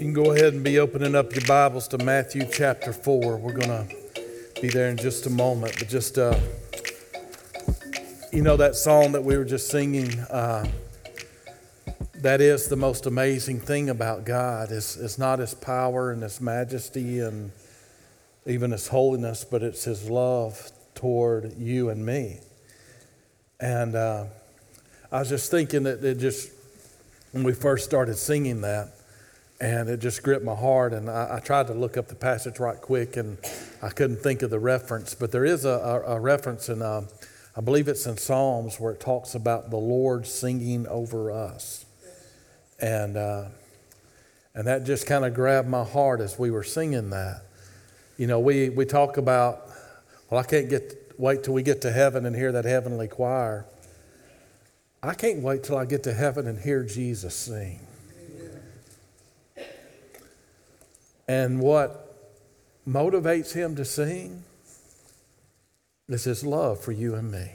You 0.00 0.06
can 0.06 0.14
go 0.14 0.32
ahead 0.32 0.54
and 0.54 0.64
be 0.64 0.78
opening 0.78 1.14
up 1.14 1.34
your 1.34 1.44
Bibles 1.44 1.86
to 1.88 1.98
Matthew 1.98 2.46
chapter 2.50 2.90
4. 2.90 3.36
We're 3.36 3.52
going 3.52 3.68
to 3.68 3.86
be 4.62 4.68
there 4.70 4.88
in 4.88 4.96
just 4.96 5.26
a 5.26 5.30
moment. 5.30 5.76
But 5.78 5.90
just, 5.90 6.16
uh, 6.16 6.40
you 8.32 8.40
know, 8.40 8.56
that 8.56 8.76
song 8.76 9.12
that 9.12 9.22
we 9.22 9.36
were 9.36 9.44
just 9.44 9.68
singing, 9.68 10.18
uh, 10.20 10.66
that 12.14 12.40
is 12.40 12.68
the 12.68 12.76
most 12.76 13.04
amazing 13.04 13.60
thing 13.60 13.90
about 13.90 14.24
God. 14.24 14.72
It's, 14.72 14.96
it's 14.96 15.18
not 15.18 15.38
His 15.38 15.52
power 15.52 16.12
and 16.12 16.22
His 16.22 16.40
majesty 16.40 17.20
and 17.20 17.52
even 18.46 18.70
His 18.70 18.88
holiness, 18.88 19.44
but 19.44 19.62
it's 19.62 19.84
His 19.84 20.08
love 20.08 20.72
toward 20.94 21.58
you 21.58 21.90
and 21.90 22.06
me. 22.06 22.38
And 23.60 23.94
uh, 23.94 24.24
I 25.12 25.18
was 25.18 25.28
just 25.28 25.50
thinking 25.50 25.82
that 25.82 26.02
it 26.02 26.14
just, 26.20 26.50
when 27.32 27.44
we 27.44 27.52
first 27.52 27.84
started 27.84 28.16
singing 28.16 28.62
that, 28.62 28.94
and 29.60 29.90
it 29.90 30.00
just 30.00 30.22
gripped 30.22 30.44
my 30.44 30.54
heart. 30.54 30.92
And 30.92 31.10
I, 31.10 31.36
I, 31.36 31.40
tried 31.40 31.66
to 31.66 31.74
look 31.74 31.96
up 31.96 32.08
the 32.08 32.14
passage 32.14 32.58
right 32.58 32.80
quick, 32.80 33.16
and 33.16 33.38
I 33.82 33.90
couldn't 33.90 34.16
think 34.16 34.42
of 34.42 34.50
the 34.50 34.58
reference. 34.58 35.14
But 35.14 35.32
there 35.32 35.44
is 35.44 35.64
a, 35.64 35.68
a, 35.68 36.16
a 36.16 36.20
reference 36.20 36.68
in, 36.68 36.80
uh, 36.80 37.02
I 37.56 37.60
believe 37.60 37.86
it's 37.88 38.06
in 38.06 38.16
Psalms, 38.16 38.80
where 38.80 38.92
it 38.92 39.00
talks 39.00 39.34
about 39.34 39.70
the 39.70 39.76
Lord 39.76 40.26
singing 40.26 40.86
over 40.86 41.30
us, 41.30 41.84
and 42.80 43.16
uh, 43.16 43.44
and 44.54 44.66
that 44.66 44.84
just 44.84 45.06
kind 45.06 45.24
of 45.24 45.34
grabbed 45.34 45.68
my 45.68 45.84
heart 45.84 46.20
as 46.20 46.38
we 46.38 46.50
were 46.50 46.64
singing 46.64 47.10
that. 47.10 47.42
You 48.16 48.26
know, 48.26 48.40
we 48.40 48.70
we 48.70 48.86
talk 48.86 49.18
about, 49.18 49.68
well, 50.30 50.40
I 50.40 50.44
can't 50.44 50.70
get 50.70 51.14
wait 51.18 51.44
till 51.44 51.52
we 51.52 51.62
get 51.62 51.82
to 51.82 51.92
heaven 51.92 52.24
and 52.24 52.34
hear 52.34 52.52
that 52.52 52.64
heavenly 52.64 53.08
choir. 53.08 53.66
I 55.02 55.14
can't 55.14 55.42
wait 55.42 55.64
till 55.64 55.76
I 55.76 55.84
get 55.84 56.02
to 56.04 56.14
heaven 56.14 56.46
and 56.46 56.58
hear 56.58 56.82
Jesus 56.82 57.34
sing. 57.34 57.80
And 61.30 61.60
what 61.60 62.12
motivates 62.88 63.52
him 63.52 63.76
to 63.76 63.84
sing 63.84 64.42
is 66.08 66.24
his 66.24 66.44
love 66.44 66.80
for 66.80 66.90
you 66.90 67.14
and 67.14 67.30
me. 67.30 67.52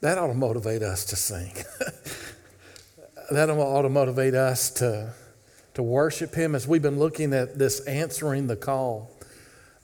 That 0.00 0.18
ought 0.18 0.26
to 0.26 0.34
motivate 0.34 0.82
us 0.82 1.04
to 1.04 1.14
sing. 1.14 1.52
that 3.30 3.50
ought 3.50 3.82
to 3.82 3.88
motivate 3.88 4.34
us 4.34 4.68
to, 4.70 5.12
to 5.74 5.82
worship 5.84 6.34
him 6.34 6.56
as 6.56 6.66
we've 6.66 6.82
been 6.82 6.98
looking 6.98 7.32
at 7.32 7.56
this 7.56 7.78
answering 7.86 8.48
the 8.48 8.56
call. 8.56 9.12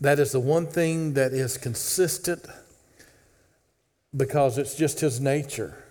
That 0.01 0.19
is 0.19 0.33
the 0.33 0.41
one 0.41 0.67
thing 0.67 1.15
that 1.15 1.33
is 1.33 1.57
consistent 1.57 2.47
because 4.17 4.59
it's 4.59 4.75
just 4.75 4.99
his 4.99 5.21
nature. 5.21 5.85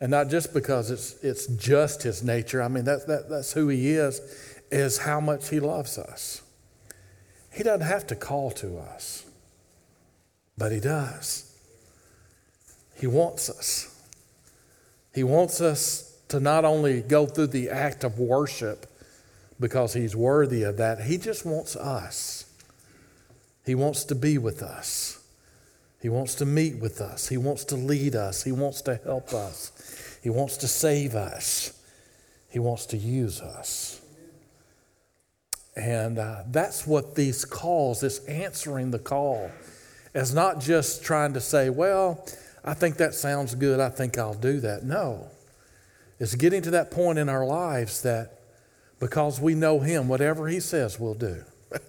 And 0.00 0.10
not 0.10 0.28
just 0.28 0.52
because 0.52 0.90
it's, 0.90 1.14
it's 1.22 1.46
just 1.46 2.02
his 2.02 2.22
nature, 2.22 2.62
I 2.62 2.68
mean, 2.68 2.84
that, 2.84 3.06
that, 3.06 3.28
that's 3.30 3.52
who 3.52 3.68
he 3.68 3.92
is, 3.92 4.20
is 4.70 4.98
how 4.98 5.20
much 5.20 5.48
he 5.48 5.60
loves 5.60 5.96
us. 5.98 6.42
He 7.52 7.62
doesn't 7.62 7.86
have 7.86 8.06
to 8.08 8.16
call 8.16 8.50
to 8.52 8.76
us, 8.78 9.24
but 10.58 10.72
he 10.72 10.80
does. 10.80 11.56
He 12.94 13.06
wants 13.06 13.48
us. 13.48 13.92
He 15.14 15.24
wants 15.24 15.62
us 15.62 16.18
to 16.28 16.40
not 16.40 16.66
only 16.66 17.00
go 17.00 17.24
through 17.24 17.48
the 17.48 17.70
act 17.70 18.04
of 18.04 18.18
worship 18.18 18.86
because 19.58 19.94
he's 19.94 20.14
worthy 20.14 20.62
of 20.64 20.76
that, 20.76 21.02
he 21.02 21.16
just 21.16 21.46
wants 21.46 21.76
us. 21.76 22.44
He 23.64 23.74
wants 23.74 24.04
to 24.04 24.14
be 24.14 24.36
with 24.36 24.62
us. 24.62 25.15
He 26.06 26.10
wants 26.10 26.36
to 26.36 26.46
meet 26.46 26.76
with 26.76 27.00
us. 27.00 27.28
He 27.28 27.36
wants 27.36 27.64
to 27.64 27.74
lead 27.74 28.14
us. 28.14 28.44
He 28.44 28.52
wants 28.52 28.80
to 28.82 28.94
help 29.02 29.32
us. 29.32 30.20
He 30.22 30.30
wants 30.30 30.56
to 30.58 30.68
save 30.68 31.16
us. 31.16 31.82
He 32.48 32.60
wants 32.60 32.86
to 32.86 32.96
use 32.96 33.40
us. 33.40 34.00
And 35.74 36.20
uh, 36.20 36.44
that's 36.46 36.86
what 36.86 37.16
these 37.16 37.44
calls, 37.44 38.02
this 38.02 38.24
answering 38.26 38.92
the 38.92 39.00
call, 39.00 39.50
is 40.14 40.32
not 40.32 40.60
just 40.60 41.02
trying 41.02 41.32
to 41.32 41.40
say, 41.40 41.70
well, 41.70 42.24
I 42.64 42.74
think 42.74 42.98
that 42.98 43.12
sounds 43.12 43.56
good. 43.56 43.80
I 43.80 43.88
think 43.88 44.16
I'll 44.16 44.32
do 44.32 44.60
that. 44.60 44.84
No. 44.84 45.26
It's 46.20 46.36
getting 46.36 46.62
to 46.62 46.70
that 46.70 46.92
point 46.92 47.18
in 47.18 47.28
our 47.28 47.44
lives 47.44 48.02
that 48.02 48.42
because 49.00 49.40
we 49.40 49.56
know 49.56 49.80
Him, 49.80 50.06
whatever 50.06 50.46
He 50.46 50.60
says, 50.60 51.00
we'll 51.00 51.14
do. 51.14 51.42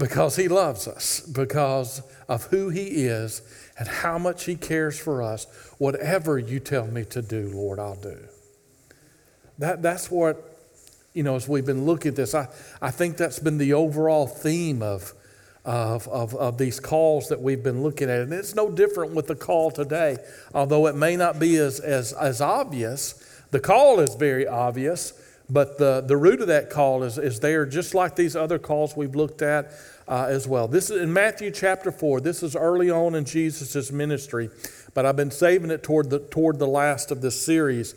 because 0.00 0.34
He 0.34 0.48
loves 0.48 0.88
us, 0.88 1.20
because 1.20 2.02
of 2.26 2.44
who 2.46 2.70
He 2.70 3.06
is 3.06 3.42
and 3.78 3.86
how 3.86 4.18
much 4.18 4.46
He 4.46 4.56
cares 4.56 4.98
for 4.98 5.22
us. 5.22 5.46
Whatever 5.78 6.38
you 6.38 6.58
tell 6.58 6.86
me 6.86 7.04
to 7.04 7.20
do, 7.20 7.52
Lord, 7.54 7.78
I'll 7.78 7.94
do. 7.94 8.18
That, 9.58 9.82
that's 9.82 10.10
what, 10.10 10.58
you 11.12 11.22
know, 11.22 11.36
as 11.36 11.46
we've 11.46 11.66
been 11.66 11.84
looking 11.84 12.08
at 12.08 12.16
this, 12.16 12.34
I, 12.34 12.48
I 12.80 12.90
think 12.90 13.18
that's 13.18 13.38
been 13.38 13.58
the 13.58 13.74
overall 13.74 14.26
theme 14.26 14.82
of, 14.82 15.12
of, 15.66 16.08
of, 16.08 16.34
of 16.34 16.56
these 16.56 16.80
calls 16.80 17.28
that 17.28 17.42
we've 17.42 17.62
been 17.62 17.82
looking 17.82 18.08
at. 18.08 18.20
And 18.20 18.32
it's 18.32 18.54
no 18.54 18.70
different 18.70 19.14
with 19.14 19.26
the 19.26 19.36
call 19.36 19.70
today, 19.70 20.16
although 20.54 20.86
it 20.86 20.96
may 20.96 21.14
not 21.14 21.38
be 21.38 21.58
as, 21.58 21.78
as, 21.78 22.14
as 22.14 22.40
obvious. 22.40 23.22
The 23.50 23.60
call 23.60 24.00
is 24.00 24.14
very 24.14 24.46
obvious, 24.46 25.12
but 25.50 25.78
the, 25.78 26.02
the 26.06 26.16
root 26.16 26.40
of 26.40 26.46
that 26.46 26.70
call 26.70 27.02
is, 27.02 27.18
is 27.18 27.40
there, 27.40 27.66
just 27.66 27.94
like 27.94 28.14
these 28.14 28.36
other 28.36 28.58
calls 28.58 28.96
we've 28.96 29.16
looked 29.16 29.42
at 29.42 29.72
uh, 30.06 30.26
as 30.28 30.46
well. 30.46 30.68
This 30.68 30.90
is 30.90 31.02
in 31.02 31.12
Matthew 31.12 31.50
chapter 31.50 31.90
4. 31.90 32.20
This 32.20 32.42
is 32.42 32.54
early 32.54 32.90
on 32.90 33.14
in 33.14 33.24
Jesus' 33.24 33.90
ministry, 33.90 34.48
but 34.94 35.04
I've 35.04 35.16
been 35.16 35.30
saving 35.30 35.70
it 35.70 35.82
toward 35.82 36.10
the, 36.10 36.20
toward 36.20 36.58
the 36.58 36.66
last 36.66 37.10
of 37.10 37.20
this 37.20 37.40
series 37.40 37.94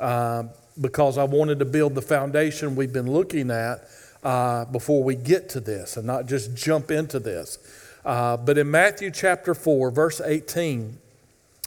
uh, 0.00 0.44
because 0.80 1.16
I 1.16 1.24
wanted 1.24 1.60
to 1.60 1.64
build 1.64 1.94
the 1.94 2.02
foundation 2.02 2.76
we've 2.76 2.92
been 2.92 3.10
looking 3.10 3.50
at 3.50 3.88
uh, 4.22 4.64
before 4.66 5.04
we 5.04 5.14
get 5.14 5.48
to 5.50 5.60
this 5.60 5.96
and 5.96 6.06
not 6.06 6.26
just 6.26 6.56
jump 6.56 6.90
into 6.90 7.20
this. 7.20 7.58
Uh, 8.04 8.36
but 8.36 8.58
in 8.58 8.70
Matthew 8.70 9.10
chapter 9.10 9.54
4, 9.54 9.90
verse 9.90 10.20
18, 10.20 10.98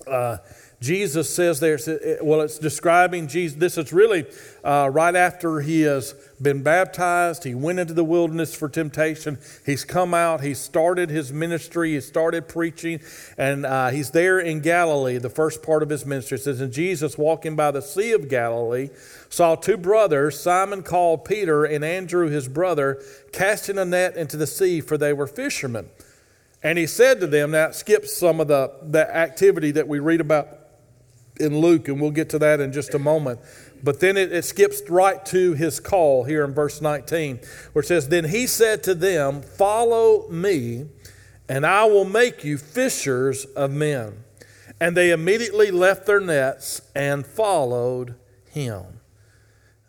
uh, 0.08 0.38
Jesus 0.82 1.34
says 1.34 1.60
there, 1.60 1.78
well, 2.22 2.40
it's 2.40 2.58
describing 2.58 3.28
Jesus. 3.28 3.58
This 3.58 3.78
is 3.78 3.92
really 3.92 4.26
uh, 4.64 4.90
right 4.92 5.14
after 5.14 5.60
he 5.60 5.82
has 5.82 6.14
been 6.42 6.64
baptized. 6.64 7.44
He 7.44 7.54
went 7.54 7.80
into 7.80 7.94
the 7.94 8.04
wilderness 8.06 8.56
for 8.56 8.70
temptation. 8.70 9.40
He's 9.66 9.84
come 9.84 10.14
out. 10.14 10.40
He 10.40 10.54
started 10.54 11.10
his 11.10 11.34
ministry. 11.34 11.96
He 11.96 12.02
started 12.02 12.48
preaching. 12.48 13.02
And 13.38 13.66
uh, 13.66 13.90
he's 13.90 14.12
there 14.12 14.40
in 14.40 14.62
Galilee, 14.62 15.18
the 15.18 15.30
first 15.30 15.64
part 15.64 15.84
of 15.84 15.90
his 15.90 16.06
ministry. 16.06 16.38
It 16.38 16.44
says, 16.44 16.62
And 16.62 16.72
Jesus, 16.72 17.18
walking 17.18 17.58
by 17.58 17.72
the 17.72 17.82
Sea 17.82 18.14
of 18.14 18.30
Galilee, 18.30 18.90
saw 19.28 19.56
two 19.56 19.78
brothers, 19.78 20.40
Simon 20.40 20.84
called 20.84 21.26
Peter 21.26 21.66
and 21.66 21.84
Andrew 21.84 22.30
his 22.30 22.48
brother, 22.48 23.04
casting 23.34 23.78
a 23.78 23.84
net 23.84 24.16
into 24.16 24.38
the 24.38 24.48
sea, 24.48 24.80
for 24.80 24.98
they 24.98 25.12
were 25.12 25.28
fishermen. 25.28 25.90
And 26.64 26.78
he 26.78 26.88
said 26.88 27.20
to 27.22 27.28
them, 27.28 27.52
now 27.52 27.68
it 27.68 27.76
skips 27.76 28.18
some 28.18 28.40
of 28.40 28.48
the, 28.48 28.72
the 28.82 29.16
activity 29.16 29.72
that 29.72 29.88
we 29.88 30.00
read 30.00 30.20
about 30.20 30.59
in 31.40 31.60
Luke, 31.60 31.88
and 31.88 32.02
we'll 32.02 32.12
get 32.12 32.30
to 32.30 32.40
that 32.40 32.60
in 32.60 32.72
just 32.72 32.94
a 32.94 33.00
moment. 33.00 33.40
But 33.82 34.00
then 34.00 34.18
it, 34.18 34.32
it, 34.32 34.44
skips 34.46 34.82
right 34.90 35.26
to 35.28 35.54
his 35.54 35.80
call 35.80 36.26
here 36.26 36.44
in 36.44 36.54
verse 36.54 36.82
19, 36.82 37.40
where 37.74 37.82
it 37.82 37.88
says, 37.88 38.10
Then 38.10 38.26
he 38.26 38.46
said 38.48 38.84
to 38.84 38.96
them, 38.96 39.42
Follow 39.42 40.28
me, 40.30 40.88
and 41.48 41.66
I 41.66 41.86
will 41.86 42.06
make 42.06 42.44
you 42.44 42.58
fishers 42.58 43.46
of 43.46 43.72
men. 43.72 44.24
And 44.82 44.96
they 44.96 45.12
immediately 45.12 45.72
left 45.72 46.06
their 46.06 46.20
nets 46.20 46.82
and 46.96 47.26
followed 47.26 48.16
him. 48.50 49.00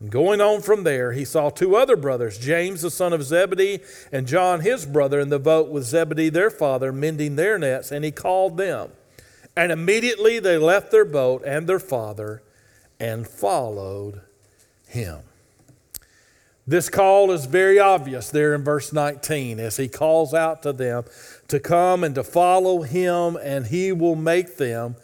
Going 0.09 0.41
on 0.41 0.63
from 0.63 0.85
there, 0.85 1.13
he 1.13 1.27
saw 1.27 1.51
two 1.51 1.77
other 1.77 1.95
brothers, 1.95 2.39
James 2.39 2.81
the 2.81 2.91
son 2.91 3.13
of 3.13 3.23
Zebedee, 3.23 3.81
and 4.11 4.27
John 4.27 4.61
his 4.61 4.87
brother, 4.87 5.21
in 5.21 5.29
the 5.29 5.39
boat 5.39 5.69
with 5.69 5.85
Zebedee 5.85 6.31
their 6.31 6.51
father, 6.51 6.91
mending 6.91 7.37
their 7.37 7.59
nets, 7.59 7.93
and 7.93 8.03
he 8.03 8.11
called 8.11 8.57
them. 8.57 8.93
And 9.57 9.73
immediately 9.73 10.39
they 10.39 10.59
left 10.59 10.91
their 10.91 11.05
boat 11.05 11.43
and 11.45 11.67
their 11.67 11.81
father 11.81 12.43
and 12.99 13.27
followed 13.27 14.21
him. 14.87 15.21
This 16.67 16.89
call 16.89 17.33
is 17.33 17.47
very 17.47 17.81
obvious 17.81 18.31
there 18.31 18.55
in 18.55 18.63
verse 18.63 18.93
19 18.93 19.59
as 19.59 19.77
he 19.77 19.89
calls 19.89 20.33
out 20.33 20.63
to 20.63 20.73
them 20.73 21.05
to 21.49 21.59
come 21.59 22.05
and 22.05 22.15
to 22.15 22.23
follow 22.23 22.83
him, 22.83 23.37
and 23.37 23.67
he 23.67 23.91
will 23.91 24.15
make 24.15 24.57
them 24.57 24.95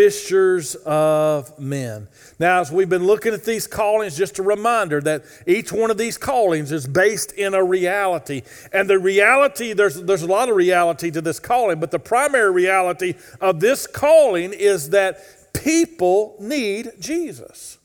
fishers 0.00 0.76
of 0.86 1.58
men. 1.58 2.08
Now, 2.38 2.62
as 2.62 2.72
we've 2.72 2.88
been 2.88 3.04
looking 3.04 3.34
at 3.34 3.44
these 3.44 3.66
callings, 3.66 4.16
just 4.16 4.38
a 4.38 4.42
reminder 4.42 4.98
that 5.02 5.24
each 5.46 5.72
one 5.72 5.90
of 5.90 5.98
these 5.98 6.16
callings 6.16 6.72
is 6.72 6.86
based 6.86 7.32
in 7.32 7.52
a 7.52 7.62
reality. 7.62 8.40
And 8.72 8.88
the 8.88 8.98
reality, 8.98 9.74
there's, 9.74 10.00
there's 10.02 10.22
a 10.22 10.26
lot 10.26 10.48
of 10.48 10.56
reality 10.56 11.10
to 11.10 11.20
this 11.20 11.38
calling, 11.38 11.80
but 11.80 11.90
the 11.90 11.98
primary 11.98 12.50
reality 12.50 13.12
of 13.42 13.60
this 13.60 13.86
calling 13.86 14.54
is 14.54 14.88
that 14.88 15.52
people 15.52 16.34
need 16.40 16.92
Jesus. 16.98 17.76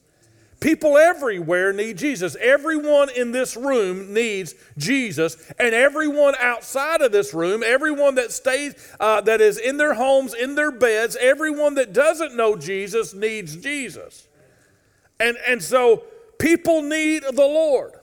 People 0.65 0.97
everywhere 0.97 1.71
need 1.73 1.95
Jesus. 1.95 2.35
Everyone 2.41 3.11
in 3.11 3.31
this 3.31 3.55
room 3.55 4.15
needs 4.15 4.55
Jesus, 4.79 5.37
and 5.59 5.75
everyone 5.75 6.33
outside 6.39 7.01
of 7.01 7.11
this 7.11 7.35
room, 7.35 7.61
everyone 7.63 8.15
that 8.15 8.31
stays, 8.31 8.73
uh, 8.99 9.21
that 9.21 9.41
is 9.41 9.59
in 9.59 9.77
their 9.77 9.93
homes, 9.93 10.33
in 10.33 10.55
their 10.55 10.71
beds, 10.71 11.15
everyone 11.21 11.75
that 11.75 11.93
doesn't 11.93 12.35
know 12.35 12.55
Jesus 12.55 13.13
needs 13.13 13.55
Jesus. 13.57 14.27
And, 15.19 15.37
and 15.47 15.61
so 15.61 16.01
people 16.39 16.81
need 16.81 17.21
the 17.21 17.45
Lord. 17.45 17.93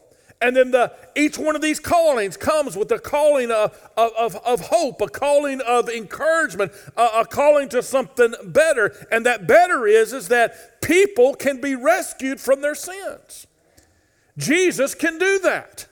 And 0.42 0.56
then 0.56 0.72
the, 0.72 0.92
each 1.14 1.38
one 1.38 1.54
of 1.54 1.62
these 1.62 1.78
callings 1.78 2.36
comes 2.36 2.76
with 2.76 2.90
a 2.90 2.98
calling 2.98 3.52
of, 3.52 3.78
of, 3.96 4.36
of 4.36 4.60
hope, 4.60 5.00
a 5.00 5.08
calling 5.08 5.60
of 5.60 5.88
encouragement, 5.88 6.72
a, 6.96 7.20
a 7.20 7.24
calling 7.24 7.68
to 7.70 7.82
something 7.82 8.34
better. 8.44 9.06
And 9.12 9.24
that 9.24 9.46
better 9.46 9.86
is, 9.86 10.12
is 10.12 10.28
that 10.28 10.82
people 10.82 11.34
can 11.34 11.60
be 11.60 11.76
rescued 11.76 12.40
from 12.40 12.60
their 12.60 12.74
sins. 12.74 13.46
Jesus 14.36 14.94
can 14.96 15.18
do 15.18 15.38
that. 15.40 15.86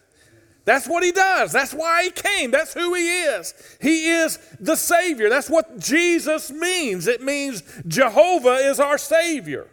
That's 0.65 0.89
what 0.89 1.05
he 1.05 1.13
does. 1.13 1.53
That's 1.53 1.73
why 1.73 2.05
he 2.05 2.11
came. 2.11 2.51
That's 2.51 2.75
who 2.75 2.95
he 2.95 3.23
is. 3.23 3.55
He 3.81 4.11
is 4.11 4.39
the 4.59 4.77
Savior. 4.77 5.29
That's 5.29 5.49
what 5.49 5.79
Jesus 5.79 6.51
means. 6.51 7.07
It 7.07 7.23
means 7.23 7.63
Jehovah 7.87 8.57
is 8.57 8.81
our 8.81 8.99
Savior. 8.99 9.69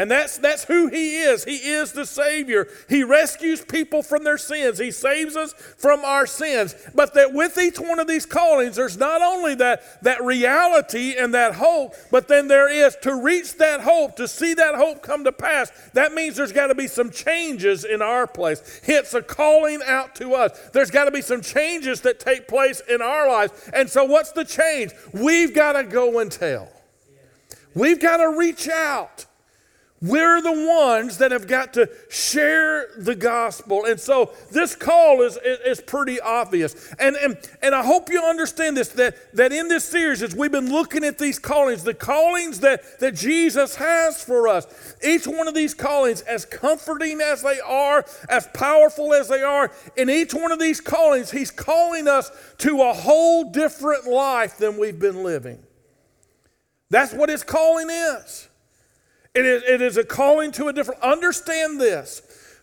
And 0.00 0.10
that's, 0.10 0.38
that's 0.38 0.64
who 0.64 0.86
He 0.86 1.18
is. 1.18 1.44
He 1.44 1.56
is 1.56 1.92
the 1.92 2.06
Savior. 2.06 2.68
He 2.88 3.04
rescues 3.04 3.62
people 3.62 4.02
from 4.02 4.24
their 4.24 4.38
sins, 4.38 4.78
He 4.78 4.92
saves 4.92 5.36
us 5.36 5.52
from 5.52 6.06
our 6.06 6.26
sins. 6.26 6.74
But 6.94 7.12
that 7.12 7.34
with 7.34 7.58
each 7.58 7.78
one 7.78 7.98
of 7.98 8.06
these 8.06 8.24
callings, 8.24 8.76
there's 8.76 8.96
not 8.96 9.20
only 9.20 9.54
that, 9.56 10.02
that 10.02 10.24
reality 10.24 11.16
and 11.18 11.34
that 11.34 11.54
hope, 11.54 11.94
but 12.10 12.28
then 12.28 12.48
there 12.48 12.70
is 12.70 12.96
to 13.02 13.14
reach 13.14 13.58
that 13.58 13.82
hope, 13.82 14.16
to 14.16 14.26
see 14.26 14.54
that 14.54 14.74
hope 14.74 15.02
come 15.02 15.22
to 15.24 15.32
pass. 15.32 15.70
That 15.92 16.14
means 16.14 16.34
there's 16.34 16.50
got 16.50 16.68
to 16.68 16.74
be 16.74 16.86
some 16.86 17.10
changes 17.10 17.84
in 17.84 18.00
our 18.00 18.26
place. 18.26 18.80
It's 18.84 19.12
a 19.12 19.20
calling 19.20 19.82
out 19.84 20.14
to 20.14 20.32
us. 20.32 20.70
There's 20.70 20.90
got 20.90 21.04
to 21.04 21.10
be 21.10 21.20
some 21.20 21.42
changes 21.42 22.00
that 22.00 22.18
take 22.18 22.48
place 22.48 22.80
in 22.88 23.02
our 23.02 23.28
lives. 23.28 23.68
And 23.74 23.90
so, 23.90 24.04
what's 24.04 24.32
the 24.32 24.46
change? 24.46 24.92
We've 25.12 25.54
got 25.54 25.74
to 25.74 25.84
go 25.84 26.20
and 26.20 26.32
tell, 26.32 26.72
we've 27.74 28.00
got 28.00 28.16
to 28.16 28.30
reach 28.38 28.66
out. 28.66 29.26
We're 30.02 30.40
the 30.40 30.66
ones 30.66 31.18
that 31.18 31.30
have 31.30 31.46
got 31.46 31.74
to 31.74 31.90
share 32.08 32.86
the 32.96 33.14
gospel. 33.14 33.84
And 33.84 34.00
so 34.00 34.32
this 34.50 34.74
call 34.74 35.20
is, 35.20 35.38
is, 35.44 35.82
pretty 35.82 36.18
obvious. 36.18 36.94
And, 36.98 37.16
and, 37.16 37.36
and 37.60 37.74
I 37.74 37.84
hope 37.84 38.08
you 38.08 38.22
understand 38.22 38.78
this 38.78 38.88
that, 38.90 39.34
that 39.34 39.52
in 39.52 39.68
this 39.68 39.84
series, 39.84 40.22
as 40.22 40.34
we've 40.34 40.50
been 40.50 40.70
looking 40.70 41.04
at 41.04 41.18
these 41.18 41.38
callings, 41.38 41.84
the 41.84 41.92
callings 41.92 42.60
that, 42.60 43.00
that 43.00 43.14
Jesus 43.14 43.74
has 43.74 44.24
for 44.24 44.48
us, 44.48 44.96
each 45.06 45.26
one 45.26 45.48
of 45.48 45.54
these 45.54 45.74
callings, 45.74 46.22
as 46.22 46.46
comforting 46.46 47.20
as 47.20 47.42
they 47.42 47.60
are, 47.60 48.06
as 48.30 48.46
powerful 48.54 49.12
as 49.12 49.28
they 49.28 49.42
are, 49.42 49.70
in 49.98 50.08
each 50.08 50.32
one 50.32 50.50
of 50.50 50.58
these 50.58 50.80
callings, 50.80 51.30
He's 51.30 51.50
calling 51.50 52.08
us 52.08 52.30
to 52.58 52.80
a 52.80 52.94
whole 52.94 53.50
different 53.50 54.06
life 54.06 54.56
than 54.56 54.78
we've 54.78 54.98
been 54.98 55.22
living. 55.22 55.62
That's 56.88 57.12
what 57.12 57.28
His 57.28 57.42
calling 57.42 57.90
is. 57.90 58.49
It 59.34 59.46
is, 59.46 59.62
it 59.62 59.80
is 59.80 59.96
a 59.96 60.04
calling 60.04 60.50
to 60.52 60.68
a 60.68 60.72
different, 60.72 61.00
understand 61.02 61.80
this. 61.80 62.22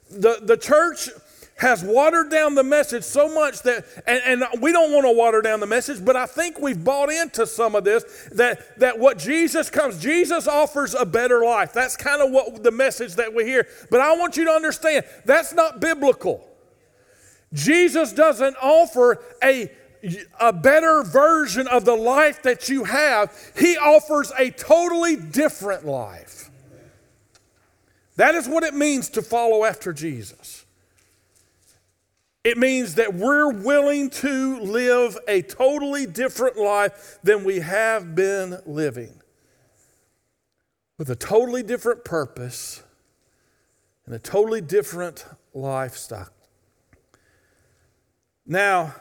The, 0.09 0.39
the 0.41 0.57
church 0.57 1.09
has 1.57 1.83
watered 1.83 2.29
down 2.29 2.55
the 2.55 2.63
message 2.63 3.03
so 3.03 3.33
much 3.33 3.61
that, 3.63 3.83
and, 4.05 4.43
and, 4.43 4.61
we 4.61 4.71
don't 4.71 4.91
want 4.91 5.05
to 5.05 5.11
water 5.11 5.41
down 5.41 5.59
the 5.59 5.65
message, 5.65 6.03
but 6.05 6.15
I 6.15 6.27
think 6.27 6.59
we've 6.59 6.83
bought 6.83 7.09
into 7.09 7.47
some 7.47 7.73
of 7.73 7.83
this 7.83 8.29
that, 8.33 8.79
that 8.79 8.99
what 8.99 9.17
Jesus 9.17 9.69
comes, 9.69 9.99
Jesus 9.99 10.47
offers 10.47 10.93
a 10.93 11.05
better 11.05 11.43
life. 11.43 11.73
That's 11.73 11.97
kind 11.97 12.21
of 12.21 12.31
what 12.31 12.63
the 12.63 12.71
message 12.71 13.15
that 13.15 13.33
we 13.33 13.45
hear. 13.45 13.67
But 13.89 14.01
I 14.01 14.15
want 14.17 14.37
you 14.37 14.45
to 14.45 14.51
understand 14.51 15.05
that's 15.25 15.53
not 15.53 15.79
biblical. 15.79 16.47
Jesus 17.53 18.13
doesn't 18.13 18.55
offer 18.61 19.23
a 19.43 19.71
a 20.39 20.53
better 20.53 21.03
version 21.03 21.67
of 21.67 21.85
the 21.85 21.95
life 21.95 22.43
that 22.43 22.69
you 22.69 22.83
have, 22.83 23.35
he 23.57 23.77
offers 23.77 24.31
a 24.37 24.51
totally 24.51 25.15
different 25.15 25.85
life. 25.85 26.36
That 28.17 28.35
is 28.35 28.47
what 28.47 28.63
it 28.63 28.73
means 28.73 29.09
to 29.11 29.21
follow 29.21 29.63
after 29.63 29.93
Jesus. 29.93 30.65
It 32.43 32.57
means 32.57 32.95
that 32.95 33.13
we're 33.13 33.51
willing 33.51 34.09
to 34.09 34.59
live 34.59 35.17
a 35.27 35.41
totally 35.41 36.05
different 36.05 36.57
life 36.57 37.19
than 37.23 37.43
we 37.43 37.59
have 37.59 38.15
been 38.15 38.59
living, 38.65 39.21
with 40.97 41.09
a 41.09 41.15
totally 41.15 41.61
different 41.61 42.03
purpose 42.05 42.83
and 44.05 44.15
a 44.15 44.19
totally 44.19 44.61
different 44.61 45.25
lifestyle. 45.53 46.29
Now, 48.45 48.95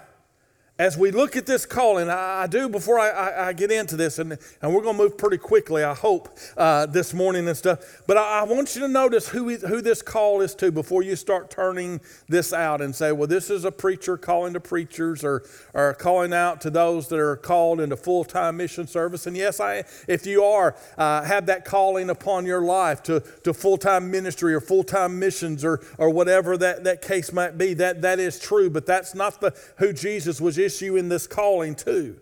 as 0.78 0.98
we 0.98 1.10
look 1.10 1.36
at 1.36 1.46
this 1.46 1.64
calling, 1.64 2.10
I, 2.10 2.42
I 2.42 2.46
do 2.46 2.68
before 2.68 2.98
I, 2.98 3.08
I, 3.08 3.48
I, 3.48 3.52
get 3.54 3.70
into 3.70 3.96
this, 3.96 4.18
and, 4.18 4.36
and 4.60 4.74
we're 4.74 4.82
going 4.82 4.96
to 4.96 5.02
move 5.02 5.16
pretty 5.16 5.38
quickly, 5.38 5.82
I 5.82 5.94
hope, 5.94 6.36
uh, 6.56 6.84
this 6.84 7.14
morning 7.14 7.48
and 7.48 7.56
stuff. 7.56 8.02
But 8.06 8.18
I, 8.18 8.42
want 8.42 8.74
you 8.74 8.82
to 8.82 8.88
notice 8.88 9.28
who, 9.28 9.56
who 9.56 9.80
this 9.80 10.02
call 10.02 10.42
is 10.42 10.54
to 10.56 10.70
before 10.70 11.02
you 11.02 11.16
start 11.16 11.50
turning 11.50 12.00
this 12.28 12.52
out 12.52 12.82
and 12.82 12.94
say, 12.94 13.10
well, 13.12 13.26
this 13.26 13.48
is 13.48 13.64
a 13.64 13.72
preacher 13.72 14.18
calling 14.18 14.52
to 14.52 14.60
preachers 14.60 15.24
or, 15.24 15.44
or 15.72 15.94
calling 15.94 16.34
out 16.34 16.60
to 16.62 16.70
those 16.70 17.08
that 17.08 17.18
are 17.18 17.36
called 17.36 17.80
into 17.80 17.96
full 17.96 18.24
time 18.24 18.58
mission 18.58 18.86
service. 18.86 19.26
And 19.26 19.36
yes, 19.36 19.60
I, 19.60 19.84
if 20.06 20.26
you 20.26 20.44
are, 20.44 20.76
uh, 20.98 21.22
have 21.22 21.46
that 21.46 21.64
calling 21.64 22.10
upon 22.10 22.44
your 22.44 22.60
life 22.60 23.02
to, 23.04 23.20
to 23.44 23.54
full 23.54 23.78
time 23.78 24.10
ministry 24.10 24.54
or 24.54 24.60
full 24.60 24.84
time 24.84 25.18
missions 25.18 25.64
or, 25.64 25.80
or 25.96 26.10
whatever 26.10 26.58
that, 26.58 26.84
that 26.84 27.00
case 27.00 27.32
might 27.32 27.56
be, 27.56 27.72
that, 27.74 28.02
that 28.02 28.18
is 28.18 28.38
true. 28.38 28.68
But 28.68 28.84
that's 28.84 29.14
not 29.14 29.40
the, 29.40 29.54
who 29.78 29.94
Jesus 29.94 30.38
was 30.40 30.58
issue 30.66 30.96
in 30.96 31.08
this 31.08 31.26
calling 31.26 31.74
too. 31.74 32.20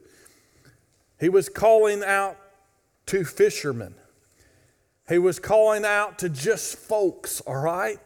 He 1.18 1.28
was 1.28 1.48
calling 1.48 2.04
out 2.04 2.36
to 3.06 3.24
fishermen. 3.24 3.94
He 5.08 5.18
was 5.18 5.38
calling 5.38 5.84
out 5.84 6.18
to 6.20 6.28
just 6.28 6.76
folks, 6.76 7.40
all 7.42 7.60
right? 7.60 7.98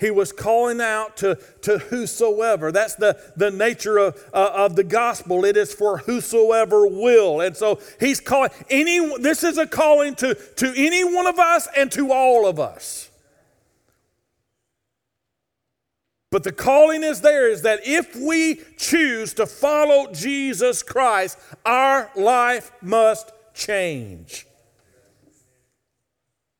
He 0.00 0.10
was 0.10 0.32
calling 0.32 0.80
out 0.80 1.18
to, 1.18 1.38
to 1.62 1.78
whosoever. 1.78 2.72
That's 2.72 2.94
the, 2.94 3.20
the 3.36 3.50
nature 3.50 3.98
of, 3.98 4.16
uh, 4.32 4.50
of 4.54 4.74
the 4.74 4.82
gospel. 4.82 5.44
It 5.44 5.58
is 5.58 5.74
for 5.74 5.98
whosoever 5.98 6.86
will. 6.86 7.42
And 7.42 7.54
so 7.54 7.80
he's 8.00 8.18
calling 8.18 8.50
any 8.70 9.18
this 9.18 9.44
is 9.44 9.58
a 9.58 9.66
calling 9.66 10.14
to, 10.16 10.34
to 10.34 10.72
any 10.74 11.04
one 11.04 11.26
of 11.26 11.38
us 11.38 11.68
and 11.76 11.92
to 11.92 12.12
all 12.12 12.46
of 12.46 12.58
us. 12.58 13.09
But 16.30 16.44
the 16.44 16.52
calling 16.52 17.02
is 17.02 17.20
there 17.20 17.48
is 17.48 17.62
that 17.62 17.80
if 17.84 18.14
we 18.14 18.60
choose 18.76 19.34
to 19.34 19.46
follow 19.46 20.12
Jesus 20.12 20.82
Christ, 20.82 21.38
our 21.66 22.10
life 22.14 22.70
must 22.80 23.32
change. 23.52 24.46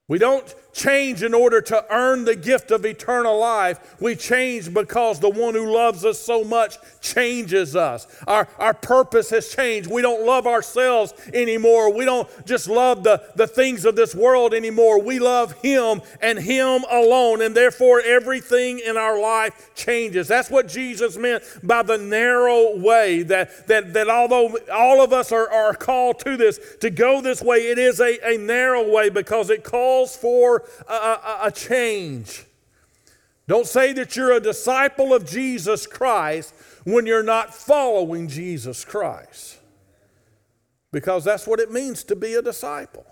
We 0.09 0.19
don't 0.19 0.53
change 0.73 1.23
in 1.23 1.35
order 1.35 1.61
to 1.61 1.85
earn 1.91 2.25
the 2.25 2.37
gift 2.37 2.71
of 2.71 2.85
eternal 2.85 3.39
life. 3.39 3.97
We 4.01 4.17
change 4.17 4.73
because 4.73 5.21
the 5.21 5.31
one 5.31 5.55
who 5.55 5.73
loves 5.73 6.05
us 6.05 6.19
so 6.19 6.45
much 6.45 6.77
changes 7.01 7.75
us. 7.77 8.07
Our, 8.27 8.49
our 8.59 8.75
purpose 8.75 9.31
has 9.31 9.49
changed. 9.49 9.91
We 9.91 10.03
don't 10.03 10.25
love 10.25 10.47
ourselves 10.47 11.13
anymore. 11.33 11.93
We 11.93 12.05
don't 12.05 12.29
just 12.47 12.69
love 12.69 13.03
the, 13.03 13.23
the 13.37 13.47
things 13.47 13.85
of 13.85 13.97
this 13.97 14.15
world 14.15 14.55
anymore. 14.55 15.03
We 15.03 15.19
love 15.19 15.53
Him 15.61 16.03
and 16.21 16.39
Him 16.39 16.85
alone. 16.91 17.43
And 17.43 17.55
therefore, 17.55 18.01
everything 18.01 18.81
in 18.81 18.97
our 18.97 19.21
life 19.21 19.71
changes. 19.75 20.29
That's 20.29 20.51
what 20.51 20.69
Jesus 20.69 21.17
meant 21.17 21.43
by 21.63 21.83
the 21.83 21.99
narrow 21.99 22.77
way. 22.77 23.23
That, 23.23 23.67
that, 23.67 23.93
that 23.95 24.09
although 24.09 24.59
all 24.73 25.03
of 25.03 25.13
us 25.13 25.33
are, 25.33 25.51
are 25.51 25.75
called 25.75 26.21
to 26.21 26.37
this, 26.37 26.61
to 26.81 26.91
go 26.91 27.21
this 27.21 27.43
way, 27.43 27.71
it 27.71 27.79
is 27.79 28.01
a, 28.01 28.19
a 28.35 28.39
narrow 28.39 28.91
way 28.91 29.09
because 29.11 29.51
it 29.51 29.65
calls 29.65 30.17
for 30.17 30.60
a, 30.89 30.93
a, 30.93 31.39
a 31.45 31.51
change. 31.51 32.45
Don't 33.49 33.67
say 33.67 33.93
that 33.95 34.15
you're 34.15 34.33
a 34.33 34.41
disciple 34.41 35.13
of 35.13 35.27
Jesus 35.27 35.87
Christ 35.87 36.55
when 36.85 37.07
you're 37.07 37.23
not 37.23 37.55
following 37.55 38.29
Jesus 38.29 38.85
Christ. 38.85 39.59
Because 40.93 41.25
that's 41.25 41.47
what 41.47 41.61
it 41.61 41.71
means 41.71 42.05
to 42.05 42.17
be 42.17 42.35
a 42.35 42.43
disciple. 42.43 43.07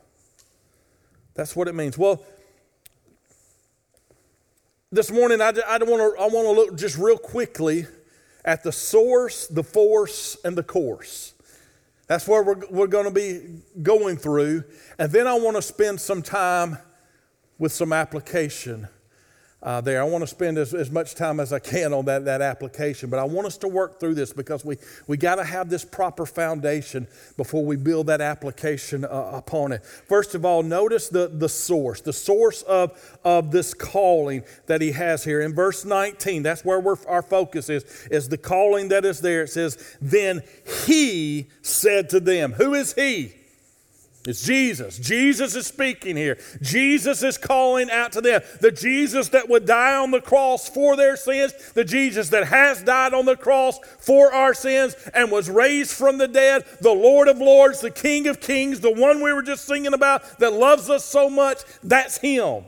That's 1.35 1.55
what 1.55 1.69
it 1.69 1.75
means. 1.75 1.97
Well, 1.97 2.25
this 4.91 5.11
morning 5.11 5.41
I, 5.41 5.53
I 5.67 5.79
want 5.79 6.17
to 6.17 6.23
I 6.23 6.27
want 6.27 6.47
to 6.47 6.53
look 6.53 6.77
just 6.77 6.97
real 6.99 7.19
quickly 7.19 7.87
at 8.45 8.63
the 8.63 8.73
source, 8.73 9.47
the 9.47 9.63
force, 9.63 10.37
and 10.45 10.57
the 10.57 10.63
course. 10.63 11.35
That's 12.07 12.27
where 12.27 12.43
we're, 12.43 12.67
we're 12.71 12.87
going 12.87 13.05
to 13.05 13.11
be 13.11 13.61
going 13.83 14.17
through. 14.17 14.65
And 14.99 15.13
then 15.13 15.27
I 15.27 15.35
want 15.35 15.57
to 15.57 15.63
spend 15.63 16.01
some 16.01 16.23
time 16.23 16.79
with 17.59 17.73
some 17.73 17.93
application 17.93 18.89
uh, 19.61 19.81
there. 19.81 20.01
I 20.01 20.05
want 20.05 20.23
to 20.23 20.29
spend 20.29 20.57
as, 20.57 20.73
as 20.73 20.91
much 20.91 21.17
time 21.17 21.41
as 21.41 21.53
I 21.53 21.59
can 21.59 21.93
on 21.93 22.05
that, 22.05 22.25
that 22.27 22.41
application, 22.41 23.11
but 23.11 23.19
I 23.19 23.25
want 23.25 23.47
us 23.47 23.57
to 23.59 23.69
work 23.69 23.99
through 23.99 24.15
this 24.15 24.33
because 24.33 24.65
we, 24.65 24.77
we 25.09 25.17
got 25.17 25.37
to 25.37 25.45
have 25.45 25.69
this 25.69 25.85
proper 25.85 26.27
foundation 26.27 27.09
before 27.37 27.65
we 27.65 27.75
build 27.75 28.07
that 28.07 28.21
application 28.21 29.05
uh, 29.05 29.31
upon 29.35 29.73
it. 29.73 29.85
First 29.85 30.37
of 30.37 30.45
all, 30.45 30.63
notice 30.63 31.09
the, 31.09 31.27
the 31.27 31.49
source, 31.49 32.01
the 32.01 32.13
source 32.13 32.63
of, 32.63 33.19
of 33.25 33.51
this 33.51 33.75
calling 33.75 34.45
that 34.67 34.81
he 34.81 34.93
has 34.93 35.25
here. 35.25 35.41
In 35.41 35.55
verse 35.55 35.85
19, 35.85 36.45
that's 36.45 36.65
where 36.65 36.81
our 37.09 37.23
focus 37.23 37.69
is, 37.69 37.83
is 38.13 38.29
the 38.29 38.39
calling 38.39 38.89
that 38.89 39.05
is 39.05 39.21
there. 39.21 39.43
It 39.43 39.51
says, 39.51 39.97
Then 40.01 40.43
he 40.87 41.49
said 41.63 42.11
to 42.11 42.21
them, 42.21 42.53
Who 42.53 42.75
is 42.75 42.95
he? 42.95 43.38
It's 44.29 44.45
Jesus. 44.45 44.99
Jesus 44.99 45.55
is 45.55 45.67
speaking 45.67 46.15
here. 46.15 46.37
Jesus 46.61 47.23
is 47.23 47.39
calling 47.39 47.91
out 47.91 48.13
to 48.13 48.21
them. 48.21 48.43
The 48.61 48.71
Jesus 48.71 49.29
that 49.29 49.49
would 49.49 49.65
die 49.65 49.97
on 49.97 50.11
the 50.11 50.21
cross 50.21 50.69
for 50.69 50.97
their 50.97 51.17
sins, 51.17 51.55
the 51.73 51.83
Jesus 51.83 52.29
that 52.29 52.49
has 52.49 52.83
died 52.83 53.15
on 53.15 53.25
the 53.25 53.39
cross 53.39 53.79
for 54.01 54.31
our 54.35 54.53
sins 54.53 54.95
and 55.15 55.31
was 55.31 55.49
raised 55.49 55.93
from 55.93 56.19
the 56.19 56.29
dead, 56.29 56.67
the 56.83 56.93
Lord 56.93 57.29
of 57.29 57.39
Lords, 57.39 57.81
the 57.81 57.91
King 57.91 58.27
of 58.27 58.39
Kings, 58.39 58.81
the 58.81 58.93
one 58.93 59.23
we 59.23 59.33
were 59.33 59.41
just 59.41 59.65
singing 59.65 59.95
about 59.95 60.41
that 60.41 60.53
loves 60.53 60.91
us 60.91 61.07
so 61.07 61.31
much, 61.31 61.63
that's 61.83 62.19
Him. 62.19 62.65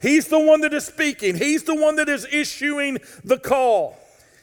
He's 0.00 0.28
the 0.28 0.38
one 0.38 0.60
that 0.60 0.72
is 0.72 0.84
speaking, 0.84 1.34
He's 1.34 1.64
the 1.64 1.74
one 1.74 1.96
that 1.96 2.08
is 2.08 2.28
issuing 2.30 2.98
the 3.24 3.38
call. 3.38 3.98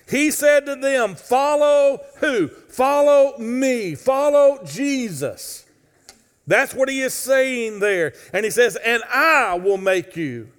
He 0.10 0.30
said 0.30 0.66
to 0.66 0.76
them, 0.76 1.16
Follow 1.16 2.02
who? 2.18 2.50
Follow 2.50 3.38
me. 3.38 3.96
Follow 3.96 4.60
Jesus. 4.66 5.63
That's 6.46 6.74
what 6.74 6.90
he 6.90 7.02
is 7.02 7.14
saying 7.14 7.80
there. 7.80 8.14
And 8.34 8.44
he 8.44 8.52
says, 8.52 8.76
And 8.76 9.02
I 9.10 9.56
will 9.56 9.78
make 9.78 10.16
you 10.18 10.50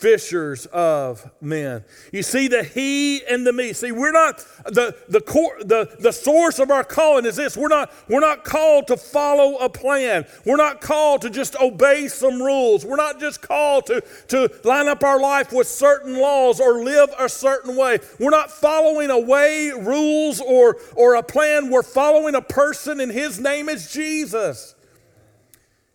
fishers 0.00 0.64
of 0.66 1.30
men. 1.42 1.84
You 2.10 2.22
see 2.22 2.48
the 2.48 2.62
he 2.62 3.22
and 3.26 3.46
the 3.46 3.52
me. 3.52 3.74
See, 3.74 3.92
we're 3.92 4.12
not 4.12 4.38
the 4.64 4.96
the 5.08 5.20
core 5.20 5.58
the, 5.60 5.94
the 6.00 6.12
source 6.12 6.58
of 6.58 6.70
our 6.70 6.82
calling 6.82 7.26
is 7.26 7.36
this. 7.36 7.56
We're 7.56 7.68
not 7.68 7.92
we're 8.08 8.20
not 8.20 8.42
called 8.42 8.86
to 8.86 8.96
follow 8.96 9.56
a 9.58 9.68
plan. 9.68 10.24
We're 10.46 10.56
not 10.56 10.80
called 10.80 11.22
to 11.22 11.30
just 11.30 11.54
obey 11.56 12.08
some 12.08 12.40
rules. 12.40 12.84
We're 12.84 12.96
not 12.96 13.20
just 13.20 13.42
called 13.42 13.86
to, 13.86 14.02
to 14.28 14.50
line 14.64 14.88
up 14.88 15.04
our 15.04 15.20
life 15.20 15.52
with 15.52 15.68
certain 15.68 16.18
laws 16.18 16.60
or 16.60 16.82
live 16.82 17.10
a 17.18 17.28
certain 17.28 17.76
way. 17.76 17.98
We're 18.18 18.30
not 18.30 18.50
following 18.50 19.10
a 19.10 19.18
way, 19.18 19.70
rules, 19.70 20.40
or 20.40 20.78
or 20.96 21.16
a 21.16 21.22
plan. 21.22 21.68
We're 21.68 21.82
following 21.82 22.34
a 22.34 22.42
person, 22.42 23.00
and 23.00 23.12
his 23.12 23.38
name 23.38 23.68
is 23.68 23.92
Jesus. 23.92 24.74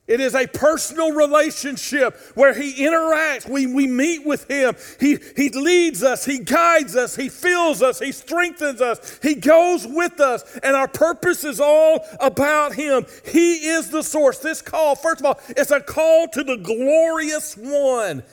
It 0.07 0.19
is 0.19 0.35
a 0.35 0.45
personal 0.45 1.13
relationship 1.13 2.15
where 2.35 2.53
He 2.53 2.85
interacts. 2.85 3.49
We, 3.49 3.65
we 3.65 3.87
meet 3.87 4.23
with 4.23 4.47
Him. 4.49 4.75
He, 4.99 5.17
he 5.35 5.49
leads 5.49 6.03
us. 6.03 6.25
He 6.25 6.39
guides 6.39 6.95
us. 6.95 7.15
He 7.15 7.27
fills 7.27 7.81
us. 7.81 7.99
He 7.99 8.11
strengthens 8.11 8.81
us. 8.81 9.19
He 9.23 9.33
goes 9.33 9.87
with 9.87 10.19
us. 10.19 10.59
And 10.61 10.75
our 10.75 10.87
purpose 10.87 11.43
is 11.43 11.59
all 11.59 12.05
about 12.19 12.75
Him. 12.75 13.07
He 13.25 13.67
is 13.67 13.89
the 13.89 14.03
source. 14.03 14.37
This 14.37 14.61
call, 14.61 14.95
first 14.95 15.21
of 15.21 15.25
all, 15.25 15.39
it's 15.49 15.71
a 15.71 15.81
call 15.81 16.27
to 16.27 16.43
the 16.43 16.57
glorious 16.57 17.57
one. 17.57 18.23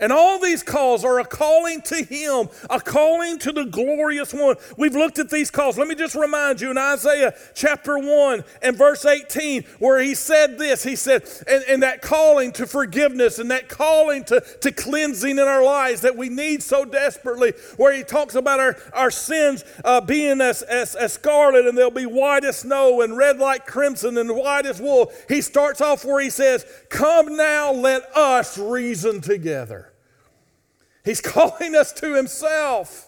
And 0.00 0.12
all 0.12 0.38
these 0.38 0.62
calls 0.62 1.04
are 1.04 1.20
a 1.20 1.24
calling 1.26 1.82
to 1.82 2.02
Him, 2.02 2.48
a 2.70 2.80
calling 2.80 3.38
to 3.40 3.52
the 3.52 3.64
glorious 3.64 4.32
one. 4.32 4.56
We've 4.78 4.94
looked 4.94 5.18
at 5.18 5.28
these 5.28 5.50
calls. 5.50 5.76
Let 5.76 5.88
me 5.88 5.94
just 5.94 6.14
remind 6.14 6.60
you 6.62 6.70
in 6.70 6.78
Isaiah 6.78 7.34
chapter 7.54 7.98
1 7.98 8.42
and 8.62 8.76
verse 8.76 9.04
18, 9.04 9.64
where 9.78 10.00
He 10.00 10.14
said 10.14 10.58
this 10.58 10.82
He 10.82 10.96
said, 10.96 11.28
and, 11.46 11.62
and 11.68 11.82
that 11.82 12.00
calling 12.00 12.50
to 12.52 12.66
forgiveness 12.66 13.38
and 13.38 13.50
that 13.50 13.68
calling 13.68 14.24
to, 14.24 14.40
to 14.62 14.72
cleansing 14.72 15.38
in 15.38 15.38
our 15.38 15.62
lives 15.62 16.00
that 16.00 16.16
we 16.16 16.30
need 16.30 16.62
so 16.62 16.86
desperately, 16.86 17.52
where 17.76 17.94
He 17.94 18.02
talks 18.02 18.34
about 18.34 18.58
our, 18.58 18.78
our 18.94 19.10
sins 19.10 19.64
uh, 19.84 20.00
being 20.00 20.40
as, 20.40 20.62
as, 20.62 20.94
as 20.94 21.12
scarlet 21.12 21.66
and 21.66 21.76
they'll 21.76 21.90
be 21.90 22.06
white 22.06 22.44
as 22.44 22.60
snow 22.60 23.02
and 23.02 23.18
red 23.18 23.38
like 23.38 23.66
crimson 23.66 24.16
and 24.16 24.34
white 24.34 24.64
as 24.64 24.80
wool. 24.80 25.12
He 25.28 25.42
starts 25.42 25.82
off 25.82 26.06
where 26.06 26.22
He 26.22 26.30
says, 26.30 26.64
Come 26.88 27.36
now, 27.36 27.70
let 27.72 28.04
us 28.16 28.56
reason 28.56 29.20
together. 29.20 29.89
He's 31.04 31.20
calling 31.20 31.74
us 31.74 31.92
to 31.94 32.14
Himself. 32.14 33.06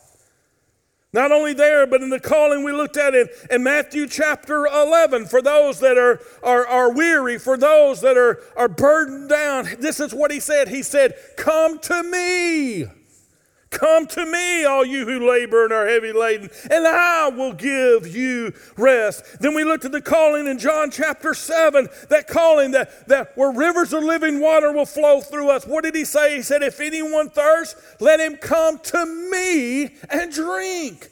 Not 1.15 1.31
only 1.31 1.53
there, 1.53 1.87
but 1.87 2.01
in 2.01 2.09
the 2.09 2.21
calling 2.21 2.65
we 2.65 2.73
looked 2.73 2.97
at 2.97 3.15
in, 3.15 3.29
in 3.51 3.63
Matthew 3.63 4.07
chapter 4.07 4.65
11, 4.67 5.27
for 5.27 5.43
those 5.43 5.79
that 5.81 5.99
are, 5.99 6.21
are, 6.43 6.67
are 6.67 6.91
weary, 6.91 7.39
for 7.39 7.59
those 7.59 8.01
that 8.01 8.17
are, 8.17 8.41
are 8.57 8.69
burdened 8.69 9.29
down, 9.29 9.69
this 9.79 10.01
is 10.01 10.15
what 10.15 10.31
He 10.31 10.41
said. 10.41 10.69
He 10.69 10.83
said, 10.83 11.15
Come 11.37 11.79
to 11.81 12.03
me. 12.03 12.87
Come 13.73 14.07
to 14.09 14.27
me, 14.27 14.65
all 14.65 14.85
you 14.85 15.07
who 15.07 15.27
labor 15.29 15.65
and 15.65 15.73
are 15.73 15.87
heavy 15.87 16.13
laden, 16.13 16.51
and 16.71 16.87
I 16.87 17.31
will 17.31 17.55
give 17.55 18.07
you 18.07 18.53
rest. 18.77 19.41
Then 19.41 19.55
we 19.55 19.65
looked 19.65 19.87
at 19.87 19.93
the 19.93 20.03
calling 20.03 20.47
in 20.47 20.59
John 20.59 20.91
chapter 20.91 21.33
7, 21.33 21.89
that 22.11 22.29
calling 22.29 22.73
that, 22.73 23.09
that 23.09 23.33
where 23.35 23.51
rivers 23.51 23.95
of 23.95 24.05
living 24.05 24.41
water 24.41 24.73
will 24.73 24.85
flow 24.85 25.23
through 25.23 25.49
us. 25.49 25.67
What 25.67 25.85
did 25.85 25.95
he 25.95 26.05
say? 26.05 26.37
He 26.37 26.43
said, 26.43 26.63
If 26.63 26.81
anyone 26.81 27.31
thirsts, 27.31 27.75
let 27.99 28.21
him 28.21 28.37
come 28.37 28.79
to 28.79 29.07
me 29.07 29.95
and 30.11 30.31
drink. 30.31 31.12